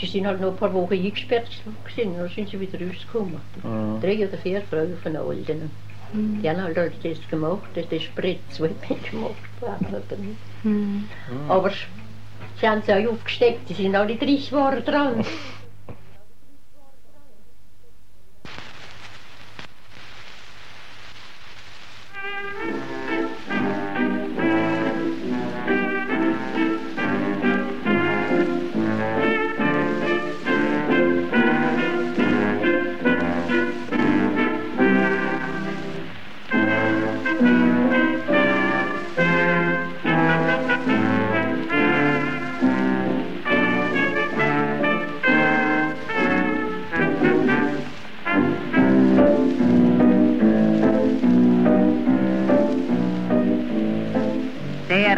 [0.00, 1.48] sie sind halt noch ein paar Wochen eingesperrt
[1.84, 3.40] gewesen, dann sind sie wieder rausgekommen.
[3.62, 4.00] Mhm.
[4.00, 5.70] Drei oder vier Frauen von all denen.
[6.16, 9.84] Die haben halt das gemacht, das ist Spritz, was ich gemacht habe.
[9.84, 10.38] oder nicht.
[10.62, 11.08] Hm.
[11.48, 11.72] Aber
[12.60, 15.24] sie haben sie auch aufgesteckt, die sind alle 30 Jahre dran.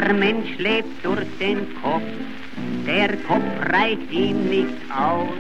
[0.07, 2.05] Der Mensch lebt durch den Kopf,
[2.87, 5.35] der Kopf reicht ihm nicht aus.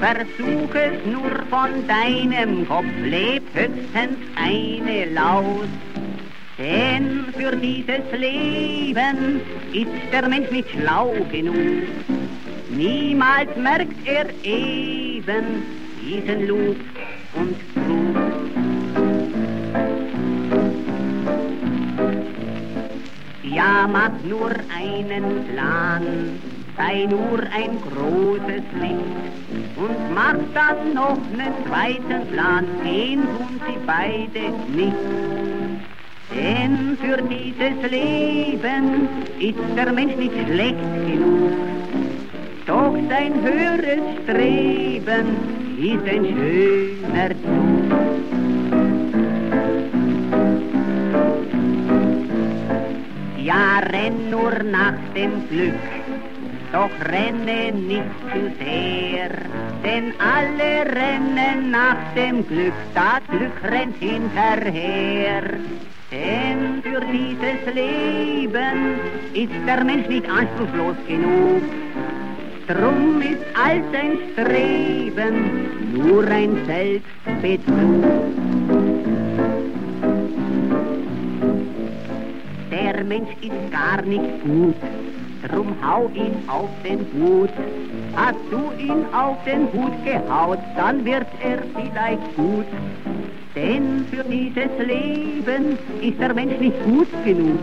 [0.00, 5.68] Versuch es nur von deinem Kopf, lebt höchstens eine Laus.
[6.58, 9.40] Denn für dieses Leben
[9.72, 11.84] ist der Mensch nicht schlau genug.
[12.70, 15.62] Niemals merkt er eben
[16.02, 16.76] diesen Lug
[17.34, 17.73] und
[23.54, 26.02] Ja, mach nur einen Plan,
[26.76, 33.78] sei nur ein großes Licht und mach dann noch einen zweiten Plan, den tun sie
[33.86, 34.96] beide nicht.
[36.34, 41.52] Denn für dieses Leben ist der Mensch nicht schlecht genug,
[42.66, 45.26] doch sein höheres Streben
[45.78, 47.83] ist ein schöner Zug.
[53.54, 55.86] Ja, renn nur nach dem Glück,
[56.72, 59.30] doch renne nicht zu sehr,
[59.84, 65.44] denn alle rennen nach dem Glück, das Glück rennt hinterher.
[66.10, 68.98] Denn für dieses Leben
[69.34, 71.62] ist der Mensch nicht anspruchslos genug,
[72.66, 75.36] drum ist all sein Streben
[75.96, 78.53] nur ein Selbstbetrug.
[83.04, 84.74] Mensch ist gar nicht gut,
[85.48, 87.50] drum hau ihn auf den Hut.
[88.16, 92.66] Hast du ihn auf den Hut gehaut, dann wird er vielleicht gut.
[93.54, 97.58] Denn für dieses Leben ist der Mensch nicht gut genug.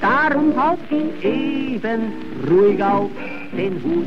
[0.00, 2.12] Darum haut ihn eben
[2.48, 3.10] ruhig auf
[3.52, 4.06] den Hut.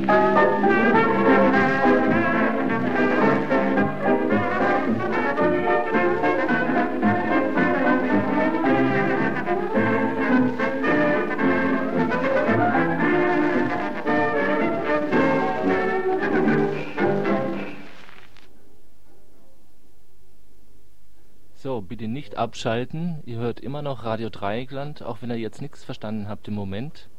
[21.91, 23.21] Bitte nicht abschalten.
[23.25, 27.09] Ihr hört immer noch Radio Dreieckland, auch wenn ihr jetzt nichts verstanden habt im Moment.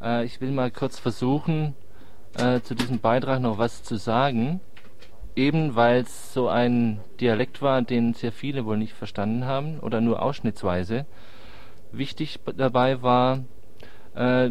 [0.00, 1.74] Äh, ich will mal kurz versuchen,
[2.38, 4.60] äh, zu diesem Beitrag noch was zu sagen.
[5.34, 10.00] Eben weil es so ein Dialekt war, den sehr viele wohl nicht verstanden haben oder
[10.00, 11.04] nur ausschnittsweise.
[11.92, 13.44] Wichtig dabei war
[14.14, 14.50] äh,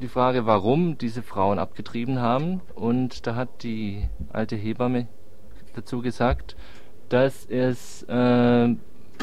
[0.00, 2.60] die Frage, warum diese Frauen abgetrieben haben.
[2.76, 5.08] Und da hat die alte Hebamme
[5.74, 6.54] dazu gesagt,
[7.08, 8.74] dass es äh,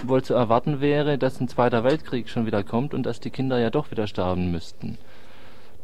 [0.04, 3.60] wohl zu erwarten wäre, dass ein Zweiter Weltkrieg schon wieder kommt und dass die Kinder
[3.60, 4.98] ja doch wieder sterben müssten.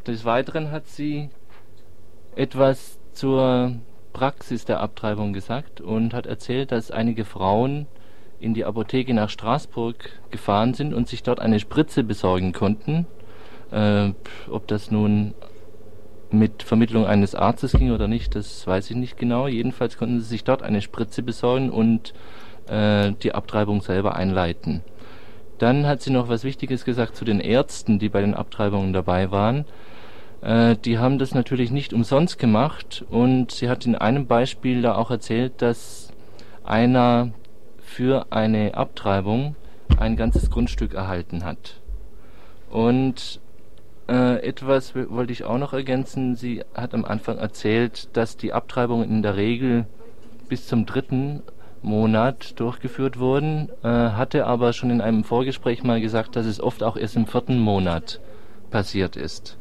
[0.07, 1.29] Des Weiteren hat sie
[2.35, 3.75] etwas zur
[4.13, 7.87] Praxis der Abtreibung gesagt und hat erzählt, dass einige Frauen
[8.39, 13.05] in die Apotheke nach Straßburg gefahren sind und sich dort eine Spritze besorgen konnten.
[13.71, 14.13] Äh,
[14.49, 15.33] ob das nun
[16.31, 19.47] mit Vermittlung eines Arztes ging oder nicht, das weiß ich nicht genau.
[19.47, 22.13] Jedenfalls konnten sie sich dort eine Spritze besorgen und
[22.67, 24.81] äh, die Abtreibung selber einleiten.
[25.57, 29.31] Dann hat sie noch was Wichtiges gesagt zu den Ärzten, die bei den Abtreibungen dabei
[29.31, 29.65] waren.
[30.41, 34.95] Äh, die haben das natürlich nicht umsonst gemacht und sie hat in einem Beispiel da
[34.95, 36.13] auch erzählt, dass
[36.63, 37.31] einer
[37.79, 39.55] für eine Abtreibung
[39.97, 41.81] ein ganzes Grundstück erhalten hat.
[42.69, 43.41] Und
[44.09, 46.35] Äh, etwas wollte ich auch noch ergänzen.
[46.35, 49.85] Sie hat am Anfang erzählt, dass die Abtreibungen in der Regel
[50.47, 51.43] bis zum dritten
[51.83, 56.81] Monat durchgeführt wurden, äh, hatte aber schon in einem Vorgespräch mal gesagt, dass es oft
[56.81, 58.19] auch erst im vierten Monat
[58.71, 59.58] passiert ist.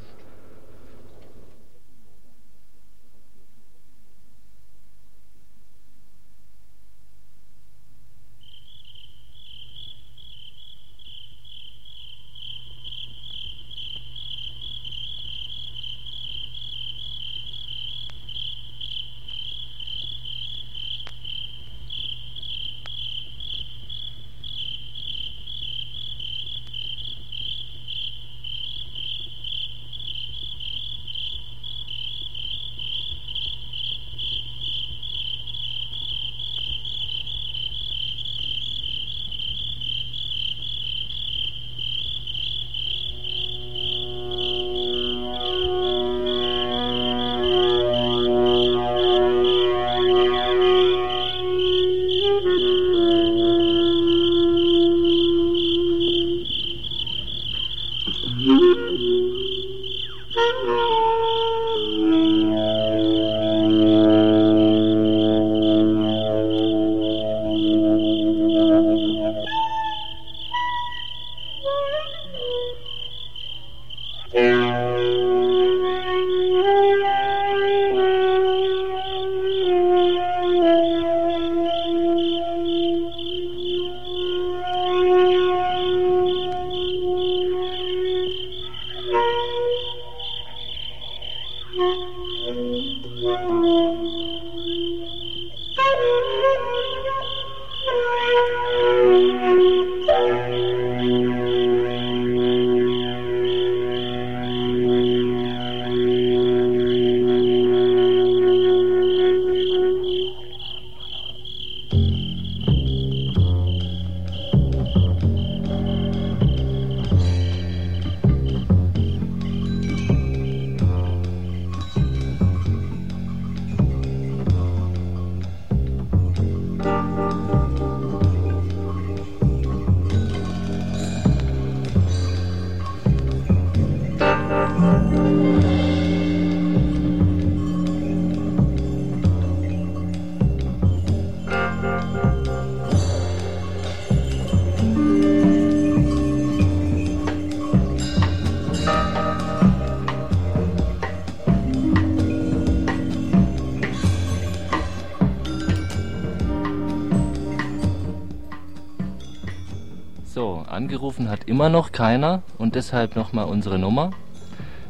[161.18, 164.10] Angerufen hat immer noch keiner und deshalb nochmal unsere Nummer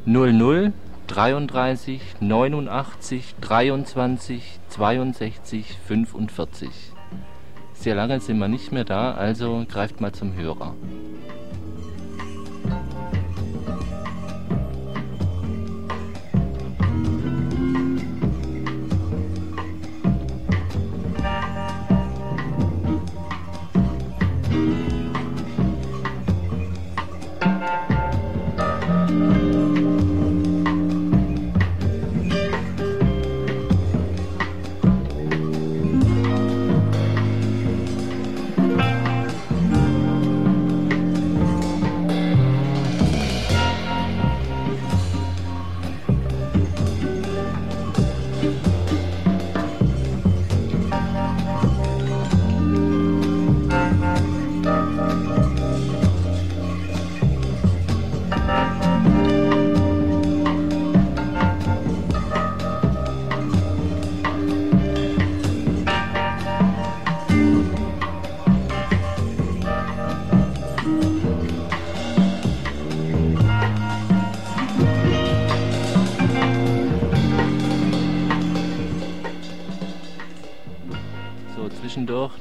[0.05, 0.73] 00
[1.07, 6.69] 33 89 23 62 45.
[7.75, 10.75] Sehr lange sind wir nicht mehr da, also greift mal zum Hörer.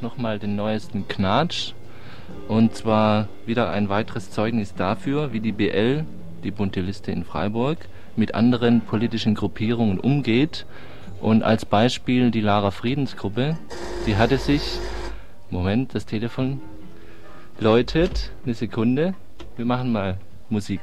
[0.07, 1.73] Nochmal den neuesten Knatsch.
[2.47, 6.05] Und zwar wieder ein weiteres Zeugnis dafür, wie die BL,
[6.45, 7.77] die Bunte Liste in Freiburg,
[8.15, 10.65] mit anderen politischen Gruppierungen umgeht.
[11.19, 13.57] Und als Beispiel die Lara Friedensgruppe,
[14.05, 14.79] die hatte sich,
[15.49, 16.61] Moment, das Telefon
[17.59, 19.13] läutet, eine Sekunde,
[19.57, 20.79] wir machen mal Musik.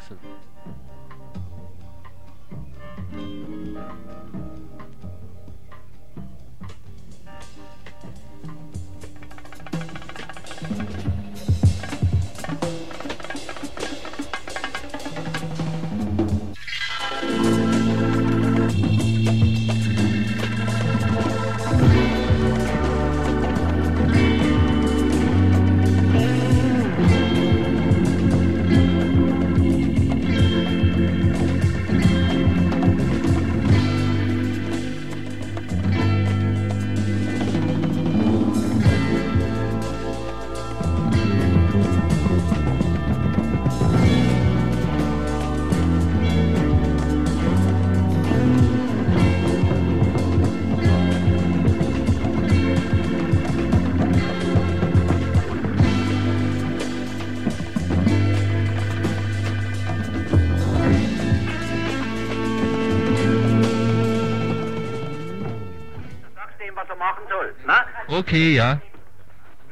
[68.16, 68.80] Okay, ja.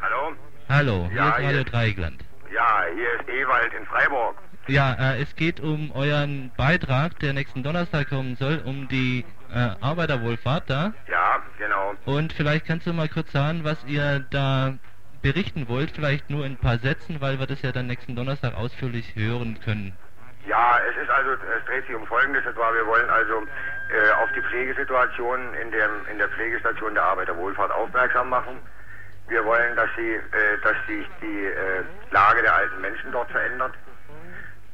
[0.00, 0.32] Hallo?
[0.68, 2.24] Hallo, hier Ja, ist Radio hier- Dreieckland.
[2.52, 4.36] Ja, hier ist Ewald in Freiburg.
[4.66, 9.24] Ja, äh, es geht um euren Beitrag, der nächsten Donnerstag kommen soll, um die
[9.54, 10.92] äh, Arbeiterwohlfahrt da.
[11.08, 11.92] Ja, genau.
[12.04, 14.74] Und vielleicht kannst du mal kurz sagen, was ihr da
[15.20, 18.54] berichten wollt, vielleicht nur in ein paar Sätzen, weil wir das ja dann nächsten Donnerstag
[18.56, 19.92] ausführlich hören können.
[20.46, 23.42] Ja, es ist also, es dreht sich um Folgendes, zwar wir wollen also
[23.88, 28.58] äh, auf die Pflegesituation in, dem, in der Pflegestation der Arbeiterwohlfahrt aufmerksam machen.
[29.28, 33.74] Wir wollen, dass, sie, äh, dass sich die äh, Lage der alten Menschen dort verändert.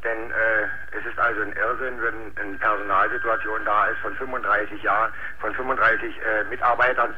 [0.05, 5.13] Denn äh, es ist also ein Irrsinn, wenn eine Personalsituation da ist von 35 Jahren,
[5.41, 7.15] von 35 äh, Mitarbeitern,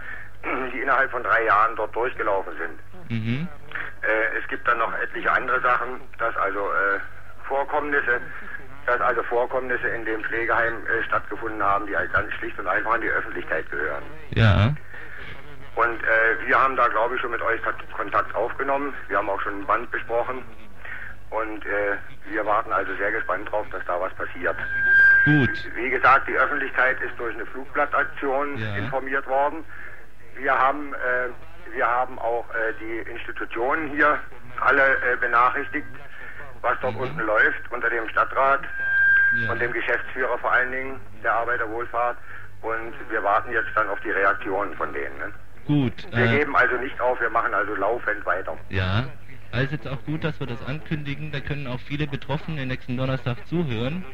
[0.73, 3.11] die innerhalb von drei Jahren dort durchgelaufen sind.
[3.11, 3.49] Mhm.
[4.03, 6.99] Äh, es gibt dann noch etliche andere Sachen, dass also äh,
[7.51, 8.21] Vorkommnisse,
[8.87, 12.95] dass also Vorkommnisse in dem Pflegeheim äh, stattgefunden haben, die halt ganz schlicht und einfach
[12.95, 14.05] an die Öffentlichkeit gehören.
[14.31, 14.73] Ja.
[15.75, 17.61] Und äh, wir haben da, glaube ich, schon mit euch
[17.97, 18.95] Kontakt aufgenommen.
[19.09, 20.43] Wir haben auch schon ein Band besprochen.
[21.31, 21.97] Und äh,
[22.29, 24.57] wir warten also sehr gespannt drauf, dass da was passiert.
[25.25, 25.51] Gut.
[25.75, 28.77] Wie gesagt, die Öffentlichkeit ist durch eine Flugblattaktion Ja.
[28.77, 29.65] informiert worden.
[30.37, 34.19] Wir haben, äh, wir haben auch äh, die Institutionen hier
[34.61, 35.87] alle äh, benachrichtigt,
[36.63, 38.61] was dort unten läuft unter dem Stadtrat
[39.51, 42.17] und dem Geschäftsführer vor allen Dingen der Arbeiterwohlfahrt.
[42.63, 45.17] Und wir warten jetzt dann auf die Reaktionen von denen.
[45.19, 45.33] Ne?
[45.67, 46.07] Gut.
[46.13, 48.57] Wir Äh, geben also nicht auf, wir machen also laufend weiter.
[48.69, 49.05] ja.
[49.53, 51.33] Also jetzt auch gut, dass wir das ankündigen.
[51.33, 54.05] Da können auch viele Betroffene nächsten Donnerstag zuhören.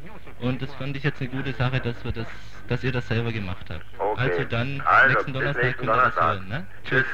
[0.41, 2.27] Und das fand ich jetzt eine gute Sache, dass wir das,
[2.69, 3.85] dass ihr das selber gemacht habt.
[3.99, 4.19] Okay.
[4.19, 6.67] Also dann Also, nächsten Donnerstag nächsten könnt ihr das hören, ne?
[6.85, 7.05] Tschüss.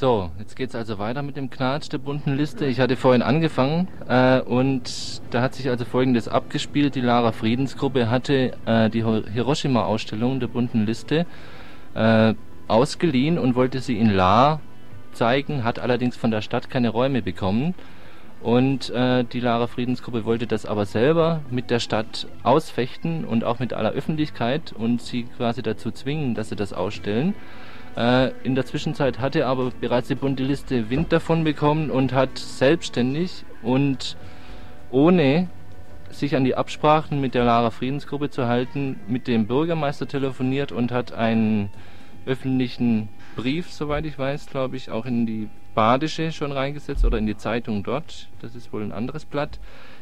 [0.00, 2.66] So, jetzt geht's also weiter mit dem Knatsch der bunten Liste.
[2.66, 6.94] Ich hatte vorhin angefangen äh, und da hat sich also Folgendes abgespielt.
[6.94, 11.26] Die Lara Friedensgruppe hatte äh, die Hiroshima-Ausstellung der bunten Liste
[11.96, 12.34] äh,
[12.68, 14.60] ausgeliehen und wollte sie in La
[15.14, 17.74] zeigen, hat allerdings von der Stadt keine Räume bekommen.
[18.40, 23.58] Und äh, die Lara Friedensgruppe wollte das aber selber mit der Stadt ausfechten und auch
[23.58, 27.34] mit aller Öffentlichkeit und sie quasi dazu zwingen, dass sie das ausstellen.
[27.98, 32.38] Äh, in der Zwischenzeit hatte aber bereits die bunte Liste Wind davon bekommen und hat
[32.38, 34.16] selbstständig und
[34.92, 35.48] ohne
[36.08, 40.92] sich an die Absprachen mit der Lara Friedensgruppe zu halten, mit dem Bürgermeister telefoniert und
[40.92, 41.70] hat einen
[42.24, 47.26] öffentlichen Brief, soweit ich weiß, glaube ich, auch in die Badische schon reingesetzt oder in
[47.26, 48.28] die Zeitung dort.
[48.40, 49.58] Das ist wohl ein anderes Blatt.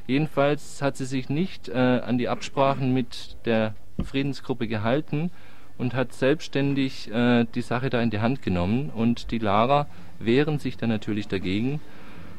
[0.07, 3.75] Jedenfalls hat sie sich nicht äh, an die Absprachen mit der
[4.05, 5.31] Friedensgruppe gehalten
[5.79, 8.91] und hat selbstständig äh, die Sache da in die Hand genommen.
[8.91, 9.87] Und die Lara
[10.19, 11.81] wehren sich dann natürlich dagegen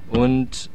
[0.10, 0.70] und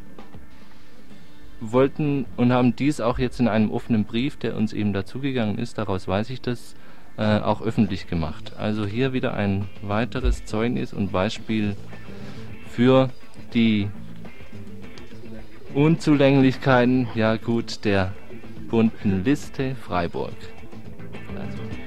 [1.60, 5.78] wollten und haben dies auch jetzt in einem offenen Brief, der uns eben dazugegangen ist,
[5.78, 6.74] daraus weiß ich das,
[7.16, 8.52] äh, auch öffentlich gemacht.
[8.58, 11.76] Also hier wieder ein weiteres Zeugnis und Beispiel
[12.68, 13.10] für
[13.54, 13.88] die
[15.74, 18.12] Unzulänglichkeiten, ja gut, der
[18.68, 20.34] bunten Liste Freiburg.
[21.38, 21.81] Also.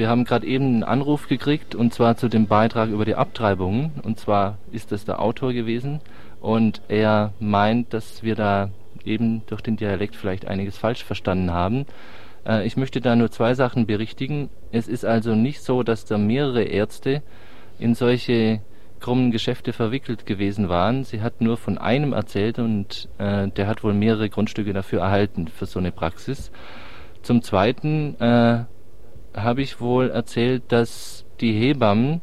[0.00, 3.92] Wir haben gerade eben einen Anruf gekriegt und zwar zu dem Beitrag über die Abtreibungen.
[4.02, 6.00] Und zwar ist das der Autor gewesen
[6.40, 8.70] und er meint, dass wir da
[9.04, 11.84] eben durch den Dialekt vielleicht einiges falsch verstanden haben.
[12.46, 14.48] Äh, ich möchte da nur zwei Sachen berichtigen.
[14.72, 17.22] Es ist also nicht so, dass da mehrere Ärzte
[17.78, 18.62] in solche
[19.00, 21.04] krummen Geschäfte verwickelt gewesen waren.
[21.04, 25.46] Sie hat nur von einem erzählt und äh, der hat wohl mehrere Grundstücke dafür erhalten
[25.46, 26.50] für so eine Praxis.
[27.20, 28.64] Zum Zweiten äh,
[29.34, 32.20] habe ich wohl erzählt, dass die Hebammen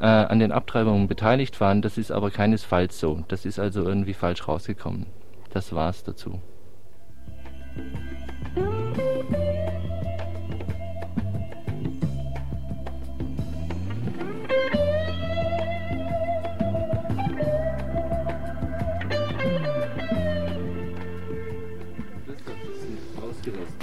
[0.00, 1.82] äh, an den Abtreibungen beteiligt waren.
[1.82, 3.24] Das ist aber keinesfalls so.
[3.28, 5.06] Das ist also irgendwie falsch rausgekommen.
[5.50, 6.40] Das war's dazu.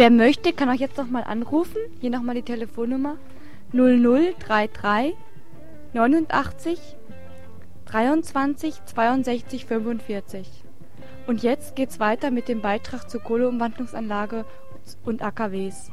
[0.01, 1.77] Wer möchte, kann auch jetzt noch mal anrufen.
[1.99, 3.17] Hier nochmal die Telefonnummer
[3.71, 5.15] 0033
[5.93, 6.79] 89
[7.85, 10.63] 23 62 45.
[11.27, 14.45] Und jetzt geht's weiter mit dem Beitrag zur Kohleumwandlungsanlage
[15.05, 15.91] und AKWs.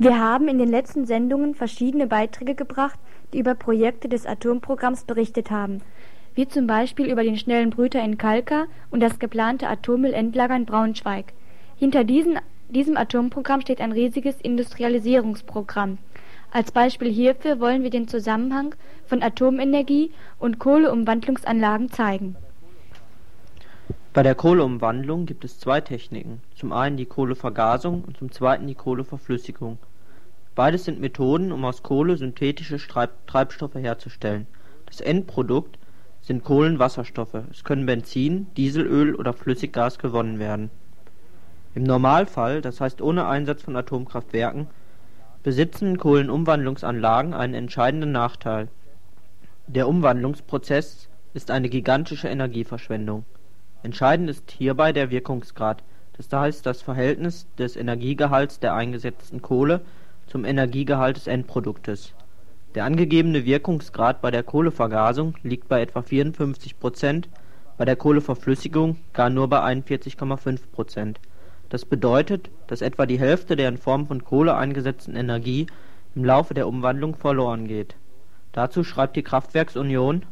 [0.00, 3.00] Wir haben in den letzten Sendungen verschiedene Beiträge gebracht,
[3.32, 5.80] die über Projekte des Atomprogramms berichtet haben,
[6.36, 11.32] wie zum Beispiel über den schnellen Brüter in Kalka und das geplante Atommüllendlager in Braunschweig.
[11.76, 12.38] Hinter diesen,
[12.68, 15.98] diesem Atomprogramm steht ein riesiges Industrialisierungsprogramm.
[16.52, 22.36] Als Beispiel hierfür wollen wir den Zusammenhang von Atomenergie und Kohleumwandlungsanlagen zeigen.
[24.12, 28.76] Bei der Kohleumwandlung gibt es zwei Techniken, zum einen die Kohlevergasung und zum zweiten die
[28.76, 29.78] Kohleverflüssigung.
[30.58, 32.78] Beides sind Methoden, um aus Kohle synthetische
[33.28, 34.48] Treibstoffe herzustellen.
[34.86, 35.78] Das Endprodukt
[36.20, 37.44] sind Kohlenwasserstoffe.
[37.52, 40.70] Es können Benzin, Dieselöl oder Flüssiggas gewonnen werden.
[41.76, 44.66] Im Normalfall, das heißt ohne Einsatz von Atomkraftwerken,
[45.44, 48.66] besitzen Kohlenumwandlungsanlagen einen entscheidenden Nachteil.
[49.68, 53.24] Der Umwandlungsprozess ist eine gigantische Energieverschwendung.
[53.84, 55.84] Entscheidend ist hierbei der Wirkungsgrad,
[56.16, 59.82] das heißt das Verhältnis des Energiegehalts der eingesetzten Kohle
[60.28, 62.14] zum Energiegehalt des Endproduktes.
[62.74, 67.28] Der angegebene Wirkungsgrad bei der Kohlevergasung liegt bei etwa 54 Prozent,
[67.78, 71.20] bei der Kohleverflüssigung gar nur bei 41,5 Prozent.
[71.70, 75.66] Das bedeutet, dass etwa die Hälfte der in Form von Kohle eingesetzten Energie
[76.14, 77.96] im Laufe der Umwandlung verloren geht.
[78.52, 80.24] Dazu schreibt die Kraftwerksunion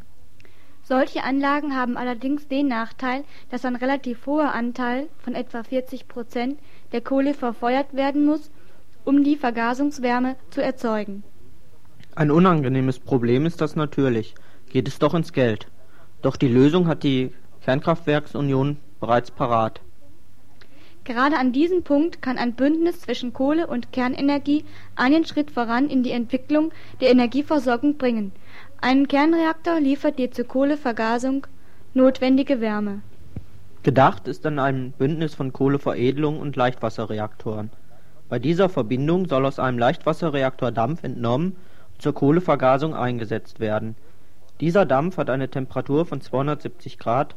[0.83, 6.59] Solche Anlagen haben allerdings den Nachteil, dass ein relativ hoher Anteil von etwa 40 Prozent
[6.93, 8.51] der Kohle verfeuert werden muss,
[9.07, 11.23] um die Vergasungswärme zu erzeugen.
[12.15, 14.35] Ein unangenehmes Problem ist das natürlich,
[14.69, 15.69] geht es doch ins Geld.
[16.23, 17.31] Doch die Lösung hat die
[17.63, 19.81] Kernkraftwerksunion bereits parat.
[21.05, 24.65] Gerade an diesem Punkt kann ein Bündnis zwischen Kohle und Kernenergie
[24.97, 28.33] einen Schritt voran in die Entwicklung der Energieversorgung bringen.
[28.81, 31.47] Ein Kernreaktor liefert die zur Kohlevergasung
[31.95, 33.03] notwendige Wärme.
[33.85, 37.71] Gedacht ist an ein Bündnis von Kohleveredelung und Leichtwasserreaktoren.
[38.29, 41.57] Bei dieser Verbindung soll aus einem Leichtwasserreaktor Dampf entnommen
[41.99, 43.95] zur Kohlevergasung eingesetzt werden.
[44.61, 47.37] Dieser Dampf hat eine Temperatur von 270 Grad.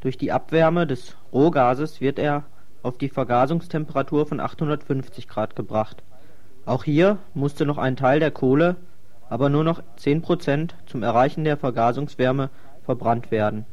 [0.00, 2.44] Durch die Abwärme des Rohgases wird er
[2.82, 6.02] auf die Vergasungstemperatur von 850 Grad gebracht.
[6.66, 8.76] Auch hier musste noch ein Teil der Kohle,
[9.30, 12.50] aber nur noch 10 Prozent zum Erreichen der Vergasungswärme
[12.84, 13.64] verbrannt werden.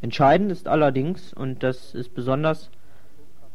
[0.00, 2.70] Entscheidend ist allerdings, und das ist besonders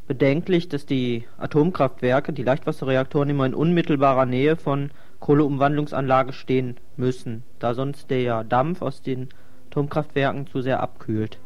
[0.08, 7.74] bedenklich, dass die Atomkraftwerke, die Leichtwasserreaktoren immer in unmittelbarer Nähe von Kohleumwandlungsanlagen stehen müssen, da
[7.74, 9.30] sonst der Dampf aus den
[9.72, 11.40] Atomkraftwerken zu sehr abkühlt.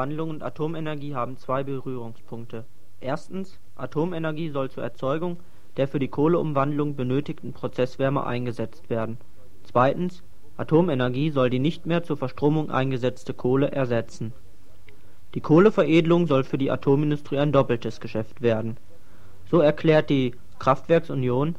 [0.00, 2.64] Kohleumwandlung und Atomenergie haben zwei Berührungspunkte.
[3.00, 5.36] Erstens, Atomenergie soll zur Erzeugung
[5.76, 9.18] der für die Kohleumwandlung benötigten Prozesswärme eingesetzt werden.
[9.62, 10.22] Zweitens,
[10.56, 14.32] Atomenergie soll die nicht mehr zur Verstromung eingesetzte Kohle ersetzen.
[15.34, 18.78] Die Kohleveredelung soll für die Atomindustrie ein doppeltes Geschäft werden.
[19.50, 21.56] So erklärt die Kraftwerksunion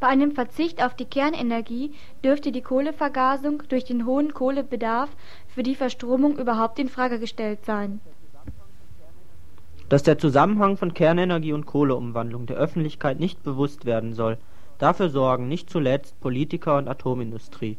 [0.00, 1.92] Bei einem Verzicht auf die Kernenergie
[2.22, 5.10] dürfte die Kohlevergasung durch den hohen Kohlebedarf
[5.48, 8.00] für die Verstromung überhaupt in Frage gestellt sein.
[9.88, 14.36] dass der Zusammenhang von Kernenergie und Kohleumwandlung der Öffentlichkeit nicht bewusst werden soll.
[14.78, 17.78] Dafür sorgen nicht zuletzt Politiker und Atomindustrie.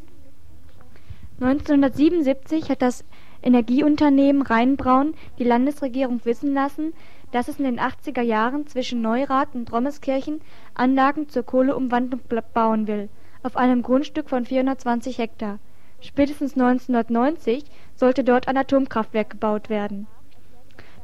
[1.39, 3.05] 1977 hat das
[3.41, 6.93] Energieunternehmen Rheinbraun die Landesregierung wissen lassen,
[7.32, 10.42] dass es in den 80er Jahren zwischen Neurath und Rommeskirchen
[10.74, 12.22] Anlagen zur Kohleumwandlung
[12.54, 13.10] bauen will,
[13.44, 15.60] auf einem Grundstück von 420 Hektar.
[16.02, 17.66] Spätestens 1990
[17.96, 20.08] sollte dort ein Atomkraftwerk gebaut werden.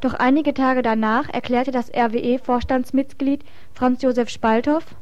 [0.02, 4.96] Doch einige Tage danach erklärte das RWE-Vorstandsmitglied Franz Josef Spalthoff,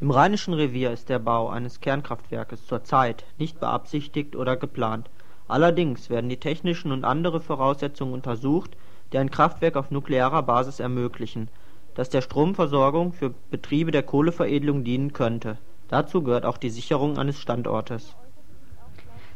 [0.00, 5.10] Im Rheinischen Revier ist der Bau eines Kernkraftwerkes zurzeit nicht beabsichtigt oder geplant.
[5.46, 8.76] Allerdings werden die technischen und andere Voraussetzungen untersucht,
[9.12, 11.48] die ein Kraftwerk auf nuklearer Basis ermöglichen,
[11.94, 15.58] das der Stromversorgung für Betriebe der Kohleveredelung dienen könnte.
[15.88, 18.14] Dazu gehört auch die Sicherung eines Standortes.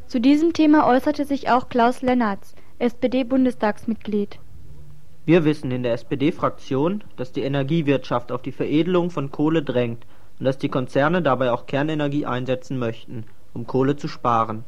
[0.06, 4.38] Zu diesem Thema äußerte sich auch Klaus Lennartz, SPD-Bundestagsmitglied.
[5.26, 10.06] Wir wissen in der SPD-Fraktion, dass die Energiewirtschaft auf die Veredelung von Kohle drängt
[10.38, 14.64] und dass die Konzerne dabei auch Kernenergie einsetzen möchten, um Kohle zu sparen.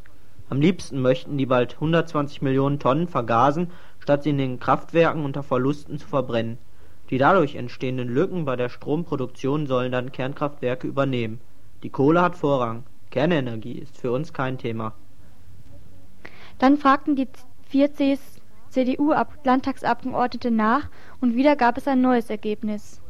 [0.48, 3.70] Am liebsten möchten die bald 120 Millionen Tonnen vergasen,
[4.06, 6.58] statt sie in den Kraftwerken unter Verlusten zu verbrennen.
[7.10, 11.40] Die dadurch entstehenden Lücken bei der Stromproduktion sollen dann Kernkraftwerke übernehmen.
[11.82, 12.84] Die Kohle hat Vorrang.
[13.10, 14.92] Kernenergie ist für uns kein Thema.
[16.60, 17.26] Dann fragten die
[17.68, 18.40] vier CS
[18.70, 20.88] CDU-Landtagsabgeordnete nach
[21.20, 23.00] und wieder gab es ein neues Ergebnis.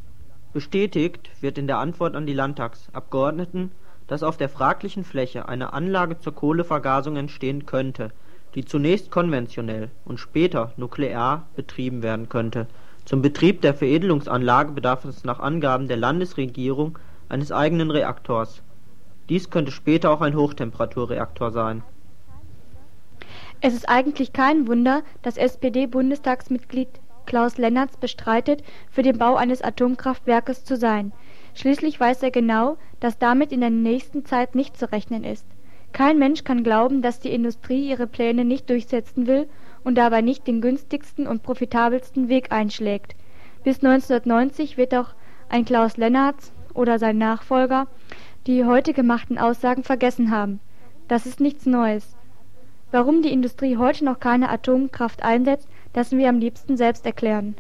[0.55, 3.71] Bestätigt wird in der Antwort an die Landtagsabgeordneten,
[4.07, 8.13] dass auf der fraglichen Fläche eine Anlage zur Kohlevergasung entstehen könnte,
[8.57, 12.67] die zunächst konventionell und später nuklear betrieben werden könnte.
[13.05, 16.99] Zum Betrieb der Veredelungsanlage bedarf es nach Angaben der Landesregierung
[17.29, 18.63] eines eigenen Reaktors.
[19.29, 21.83] Dies könnte später auch ein Hochtemperaturreaktor sein.
[23.61, 26.89] Es ist eigentlich kein Wunder, dass SPD-Bundestagsmitglied
[27.27, 31.13] Klaus Lennartz bestreitet, für den Bau eines Atomkraftwerkes zu sein.
[31.55, 35.47] Schließlich weiß er genau, dass damit in der nächsten Zeit nicht zu rechnen ist.
[35.97, 39.49] Kein Mensch kann glauben, dass die Industrie ihre Pläne nicht durchsetzen will
[39.83, 43.17] und dabei nicht den günstigsten und profitabelsten Weg einschlägt.
[43.65, 45.15] Bis 1990 wird auch
[45.49, 47.87] ein Klaus Lennartz oder sein Nachfolger
[48.47, 50.61] die heute gemachten Aussagen vergessen haben.
[51.09, 52.15] Das ist nichts Neues.
[52.93, 57.57] Warum die Industrie heute noch keine Atomkraft einsetzt, lassen wir am liebsten selbst erklären.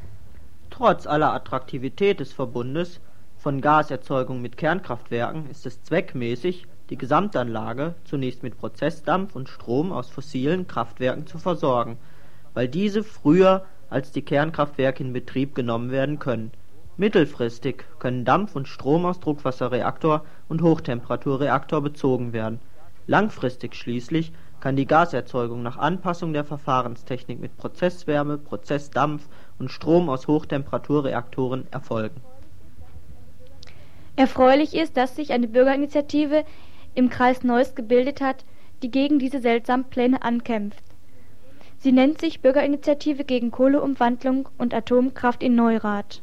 [0.70, 3.00] Trotz aller Attraktivität des Verbundes
[3.38, 10.08] von Gaserzeugung mit Kernkraftwerken ist es zweckmäßig, die Gesamtanlage zunächst mit Prozessdampf und Strom aus
[10.08, 11.98] fossilen Kraftwerken zu versorgen,
[12.54, 16.52] weil diese früher als die Kernkraftwerke in Betrieb genommen werden können.
[16.96, 22.60] Mittelfristig können Dampf und Strom aus Druckwasserreaktor und Hochtemperaturreaktor bezogen werden.
[23.06, 29.28] Langfristig schließlich kann die Gaserzeugung nach Anpassung der Verfahrenstechnik mit Prozesswärme, Prozessdampf
[29.58, 32.20] und Strom aus Hochtemperaturreaktoren erfolgen.
[34.16, 36.44] Erfreulich ist, dass sich eine Bürgerinitiative
[36.96, 38.44] im Kreis Neuss gebildet hat,
[38.82, 40.82] die gegen diese seltsamen Pläne ankämpft.
[41.78, 46.22] Sie nennt sich Bürgerinitiative gegen Kohleumwandlung und Atomkraft in Neurath.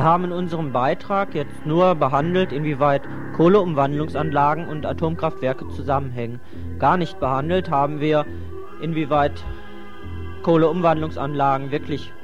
[0.00, 3.02] Wir haben in unserem Beitrag jetzt nur behandelt, inwieweit
[3.36, 6.40] Kohleumwandlungsanlagen und Atomkraftwerke zusammenhängen.
[6.78, 8.24] Gar nicht behandelt haben wir,
[8.80, 9.44] inwieweit
[10.42, 12.14] Kohleumwandlungsanlagen wirklich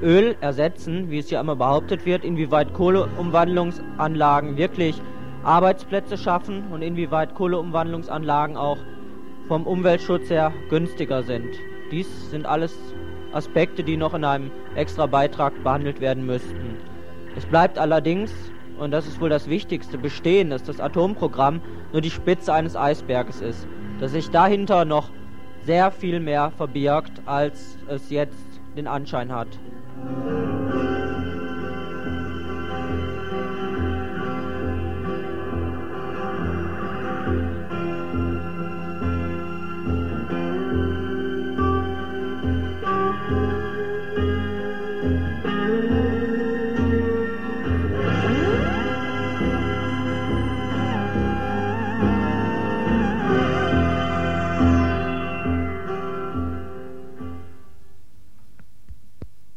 [0.00, 4.98] Öl ersetzen, wie es ja immer behauptet wird, inwieweit Kohleumwandlungsanlagen wirklich
[5.42, 8.78] Arbeitsplätze schaffen und inwieweit Kohleumwandlungsanlagen auch
[9.48, 11.50] vom Umweltschutz her günstiger sind.
[11.92, 12.74] Dies sind alles
[13.34, 16.78] Aspekte, die noch in einem extra Beitrag behandelt werden müssten.
[17.38, 18.32] Es bleibt allerdings,
[18.80, 21.62] und das ist wohl das Wichtigste, bestehen, dass das Atomprogramm
[21.92, 23.68] nur die Spitze eines Eisberges ist,
[24.00, 25.10] dass sich dahinter noch
[25.64, 28.44] sehr viel mehr verbirgt, als es jetzt
[28.76, 29.46] den Anschein hat.